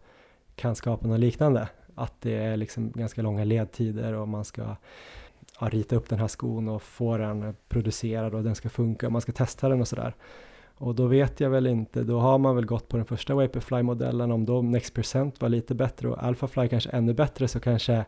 [0.56, 1.70] kan skapa något liknande.
[1.96, 4.76] Att det är liksom ganska långa ledtider och man ska
[5.60, 9.12] ja, rita upp den här skon och få den producerad och den ska funka och
[9.12, 10.16] man ska testa den och sådär.
[10.78, 14.32] Och då vet jag väl inte, då har man väl gått på den första Vaporfly-modellen,
[14.32, 18.06] om då Next Percent var lite bättre och Alphafly kanske ännu bättre så kanske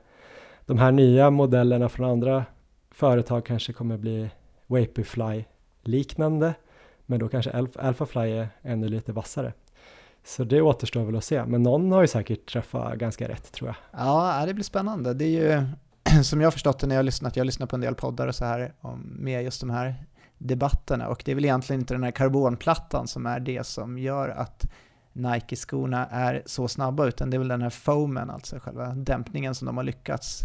[0.65, 2.45] de här nya modellerna från andra
[2.91, 4.29] företag kanske kommer bli
[4.67, 6.53] Vaporfly-liknande,
[7.05, 9.53] men då kanske Alphafly är ännu lite vassare.
[10.23, 13.67] Så det återstår väl att se, men någon har ju säkert träffat ganska rätt tror
[13.67, 13.75] jag.
[14.01, 15.13] Ja, det blir spännande.
[15.13, 15.63] Det är ju
[16.23, 17.95] som jag har förstått det när jag har lyssnat, jag har lyssnat på en del
[17.95, 19.95] poddar och så här om, med just de här
[20.37, 24.29] debatterna och det är väl egentligen inte den här karbonplattan som är det som gör
[24.29, 24.65] att
[25.13, 29.65] Nike-skorna är så snabba utan det är väl den här foamen, alltså själva dämpningen som
[29.65, 30.41] de har lyckats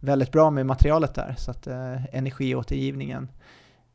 [0.00, 3.28] väldigt bra med materialet där så att eh, energiåtergivningen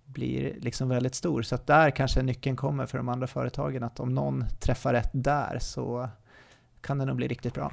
[0.06, 1.42] blir liksom väldigt stor.
[1.42, 5.10] Så att där kanske nyckeln kommer för de andra företagen att om någon träffar rätt
[5.14, 6.10] där så
[6.82, 7.72] kan det nog bli riktigt bra.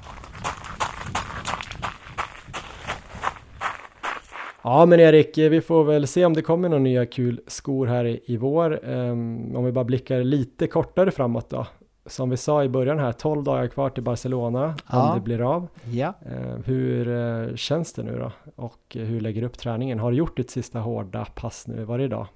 [4.63, 8.05] Ja men Erik, vi får väl se om det kommer några nya kul skor här
[8.05, 8.89] i, i vår.
[8.89, 11.67] Um, om vi bara blickar lite kortare framåt då.
[12.05, 15.09] Som vi sa i början här, 12 dagar kvar till Barcelona ja.
[15.09, 15.67] om det blir av.
[15.91, 16.13] Ja.
[16.31, 18.31] Uh, hur uh, känns det nu då?
[18.55, 19.99] Och uh, hur lägger du upp träningen?
[19.99, 21.83] Har du gjort ditt sista hårda pass nu?
[21.83, 22.27] Var det idag?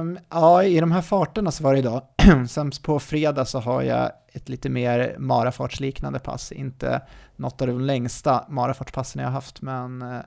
[0.00, 2.02] Um, ja, i de här farterna så var det idag.
[2.48, 6.52] Sen på fredag så har jag ett lite mer marafartsliknande pass.
[6.52, 7.02] Inte
[7.36, 10.20] något av de längsta marafartspassen jag har haft, men eh,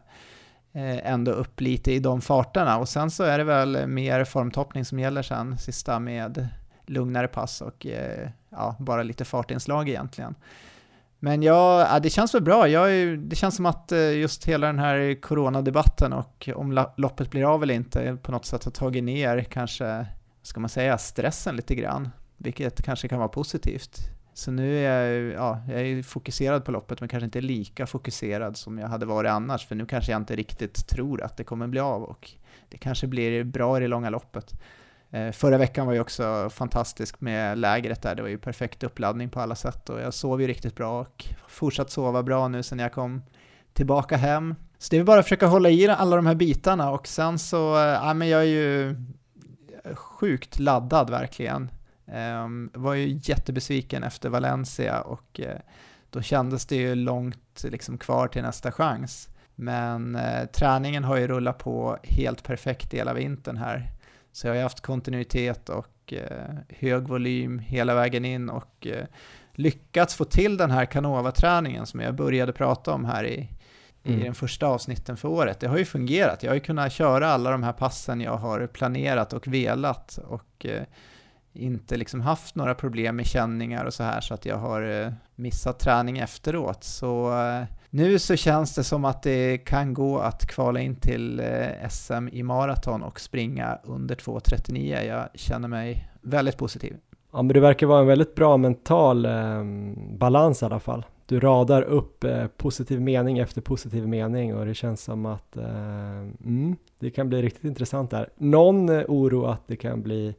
[0.74, 4.86] Eh, ändå upp lite i de farterna och sen så är det väl mer formtoppning
[4.86, 6.48] som gäller sen, sista med
[6.86, 10.36] lugnare pass och eh, ja, bara lite fartinslag egentligen.
[11.24, 12.68] Men ja, det känns väl bra.
[12.68, 17.54] Jag, det känns som att eh, just hela den här coronadebatten och om loppet blir
[17.54, 20.06] av eller inte på något sätt har tagit ner kanske,
[20.42, 23.98] ska man säga, stressen lite grann, vilket kanske kan vara positivt.
[24.34, 28.58] Så nu är jag, ja, jag är fokuserad på loppet men kanske inte lika fokuserad
[28.58, 31.68] som jag hade varit annars för nu kanske jag inte riktigt tror att det kommer
[31.68, 32.32] bli av och
[32.70, 34.54] det kanske blir bra i det långa loppet.
[35.12, 39.30] Eh, förra veckan var ju också fantastisk med lägret där, det var ju perfekt uppladdning
[39.30, 42.80] på alla sätt och jag sov ju riktigt bra och fortsatt sova bra nu sen
[42.80, 43.22] jag kom
[43.74, 44.56] tillbaka hem.
[44.78, 47.76] Så det är bara att försöka hålla i alla de här bitarna och sen så,
[47.76, 48.96] eh, ja men jag är ju
[49.94, 51.72] sjukt laddad verkligen.
[52.06, 55.46] Um, var ju jättebesviken efter Valencia och uh,
[56.10, 59.30] då kändes det ju långt liksom, kvar till nästa chans.
[59.56, 63.92] Men uh, träningen har ju rullat på helt perfekt hela vintern här.
[64.32, 68.88] Så jag har haft kontinuitet och uh, hög volym hela vägen in och
[69.54, 73.50] lyckats få till den här Canova-träningen som jag började prata om här i,
[74.04, 74.20] mm.
[74.20, 75.60] i den första avsnitten för året.
[75.60, 76.44] Det har ju fungerat.
[76.44, 80.66] Jag har ju kunnat köra alla de här passen jag har planerat och velat och
[81.54, 85.12] inte liksom haft några problem med känningar och så här så att jag har eh,
[85.36, 86.84] missat träning efteråt.
[86.84, 91.40] Så eh, nu så känns det som att det kan gå att kvala in till
[91.40, 95.04] eh, SM i maraton och springa under 2.39.
[95.04, 96.98] Jag känner mig väldigt positiv.
[97.34, 99.64] Ja, men det verkar vara en väldigt bra mental eh,
[100.18, 101.06] balans i alla fall.
[101.26, 106.20] Du radar upp eh, positiv mening efter positiv mening och det känns som att eh,
[106.46, 108.30] mm, det kan bli riktigt intressant där.
[108.38, 110.36] Någon eh, oro att det kan bli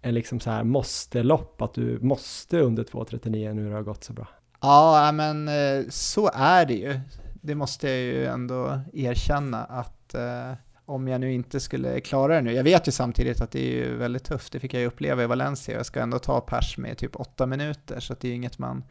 [0.00, 4.12] en liksom så här måste-lopp, att du måste under 2.39 nu det har gått så
[4.12, 4.26] bra?
[4.64, 7.00] Ja, men eh, så är det ju.
[7.32, 10.52] Det måste jag ju ändå erkänna att eh,
[10.84, 13.72] om jag nu inte skulle klara det nu, jag vet ju samtidigt att det är
[13.72, 16.78] ju väldigt tufft, det fick jag ju uppleva i Valencia, jag ska ändå ta pers
[16.78, 18.84] med typ åtta minuter, så det är ju inget man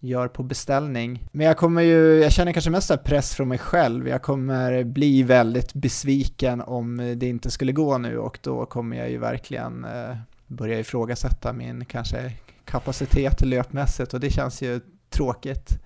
[0.00, 1.28] gör på beställning.
[1.32, 4.08] Men jag kommer ju, jag känner kanske mest press från mig själv.
[4.08, 9.10] Jag kommer bli väldigt besviken om det inte skulle gå nu och då kommer jag
[9.10, 12.32] ju verkligen eh, börja ifrågasätta min kanske
[12.64, 14.80] kapacitet löpmässigt och det känns ju
[15.14, 15.78] tråkigt.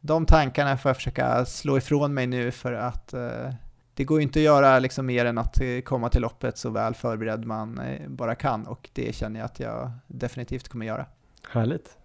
[0.00, 3.50] De tankarna får jag försöka slå ifrån mig nu för att eh,
[3.94, 6.70] det går ju inte att göra liksom mer än att eh, komma till loppet så
[6.70, 11.06] väl förberedd man eh, bara kan och det känner jag att jag definitivt kommer göra.
[11.50, 11.96] Härligt.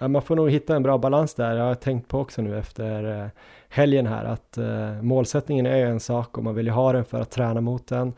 [0.00, 1.56] Ja, man får nog hitta en bra balans där.
[1.56, 3.28] Jag har tänkt på också nu efter eh,
[3.68, 7.04] helgen här att eh, målsättningen är ju en sak och man vill ju ha den
[7.04, 8.08] för att träna mot den.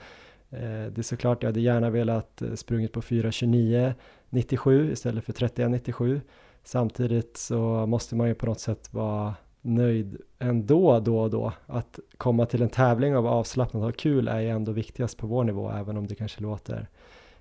[0.50, 6.20] Eh, det är såklart, jag hade gärna velat sprungit på 4.29.97 istället för 31.97.
[6.66, 11.52] Samtidigt så måste man ju på något sätt vara nöjd ändå då och då.
[11.66, 15.44] Att komma till en tävling av avslappnat och kul är ju ändå viktigast på vår
[15.44, 16.88] nivå, även om det kanske låter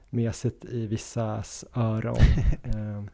[0.09, 2.15] mesigt i vissas öron.
[2.63, 3.09] Ehm,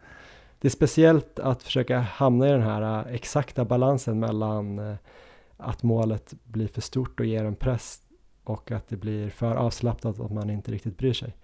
[0.60, 4.96] det är speciellt att försöka hamna i den här äh, exakta balansen mellan äh,
[5.58, 8.02] att målet blir för stort och ger en press
[8.44, 11.36] och att det blir för avslappnat att man inte riktigt bryr sig.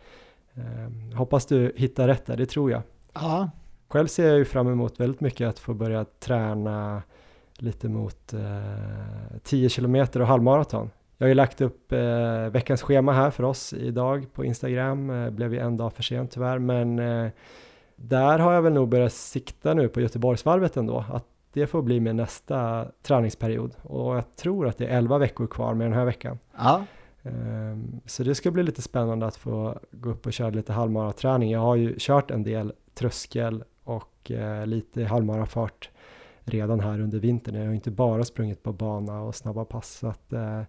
[0.53, 2.81] Eh, hoppas du hittar rätt där, det tror jag.
[3.13, 3.49] Ja.
[3.87, 7.01] Själv ser jag ju fram emot väldigt mycket att få börja träna
[7.57, 10.89] lite mot eh, 10 kilometer och halvmaraton.
[11.17, 15.29] Jag har ju lagt upp eh, veckans schema här för oss idag på Instagram, eh,
[15.29, 17.31] blev ju en dag för sent tyvärr, men eh,
[17.95, 21.99] där har jag väl nog börjat sikta nu på Göteborgsvarvet ändå, att det får bli
[21.99, 26.05] min nästa träningsperiod och jag tror att det är 11 veckor kvar med den här
[26.05, 26.39] veckan.
[26.57, 26.83] Ja.
[27.21, 31.51] Um, så det ska bli lite spännande att få gå upp och köra lite halvmaraträning.
[31.51, 35.89] Jag har ju kört en del tröskel och eh, lite halvmarafart
[36.43, 37.55] redan här under vintern.
[37.55, 39.93] Jag har inte bara sprungit på bana och snabba pass.
[39.93, 40.61] Så att, eh,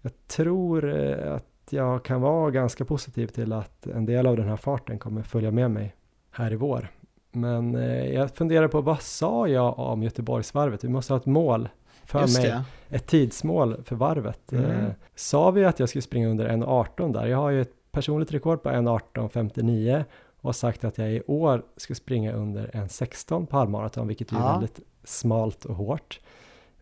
[0.00, 4.48] jag tror eh, att jag kan vara ganska positiv till att en del av den
[4.48, 5.94] här farten kommer följa med mig
[6.30, 6.88] här i vår.
[7.32, 10.84] Men eh, jag funderar på vad sa jag om Göteborgsvarvet?
[10.84, 11.68] Vi måste ha ett mål
[12.04, 12.50] för Just mig.
[12.50, 12.64] det.
[12.96, 14.52] Ett tidsmål för varvet.
[14.52, 14.64] Mm.
[14.64, 17.26] Eh, sa vi att jag skulle springa under 1.18 där?
[17.26, 20.04] Jag har ju ett personligt rekord på 1.18.59
[20.40, 24.52] och sagt att jag i år ska springa under 1.16 på halvmaraton, vilket är Ja.
[24.52, 26.20] väldigt smalt och hårt.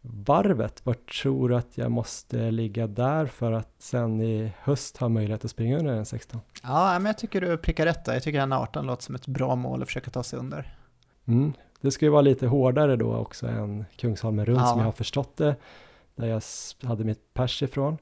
[0.01, 5.09] Varvet, vart tror du att jag måste ligga där för att sen i höst ha
[5.09, 6.39] möjlighet att springa under 1.16?
[6.63, 8.13] Ja, men jag tycker du prickar rätt där.
[8.13, 10.75] Jag tycker den 18 låter som ett bra mål att försöka ta sig under.
[11.25, 11.53] Mm.
[11.81, 14.67] Det ska ju vara lite hårdare då också än Kungsholmen runt Ja.
[14.67, 15.57] som jag har förstått det,
[16.17, 16.43] där jag
[16.89, 17.99] hade mitt pers ifrån.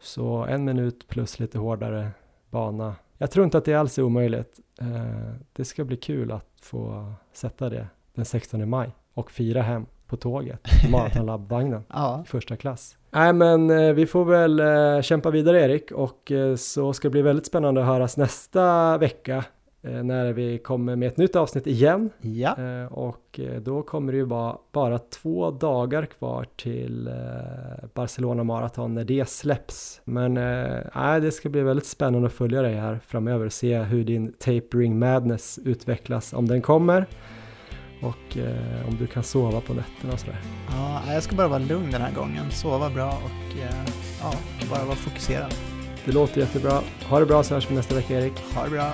[0.00, 2.10] Så en minut plus lite hårdare
[2.50, 2.94] bana.
[3.22, 4.60] Jag tror inte att det alls är omöjligt.
[4.80, 9.86] Eh, det ska bli kul att få sätta det den 16 maj och fira hem
[10.06, 10.60] på tåget,
[10.90, 12.96] Maratonlabbvagnen Ja, i första klass.
[13.10, 17.22] Nej men eh, vi får väl eh, kämpa vidare Erik och så ska det bli
[17.22, 19.44] väldigt spännande att höras nästa vecka
[19.82, 22.10] när vi kommer med ett nytt avsnitt igen.
[22.20, 22.56] ja.
[22.58, 27.14] Eh, och eh, då kommer det ju vara bara två dagar kvar till eh,
[27.94, 30.00] Barcelona Marathon när det släpps.
[30.04, 33.78] Men eh, nej, det ska bli väldigt spännande att följa dig här framöver och se
[33.78, 37.06] hur din tapering madness utvecklas, om den kommer.
[38.02, 40.40] Och eh, om du kan sova på nätterna och sådär.
[40.70, 43.86] ja, jag ska bara vara lugn den här gången, sova bra och eh,
[44.22, 44.32] ja,
[44.70, 45.54] bara vara fokuserad.
[46.04, 46.80] Det låter jättebra.
[47.08, 48.32] Ha det bra så hörs vi nästa vecka Erik.
[48.54, 48.92] Ha det bra.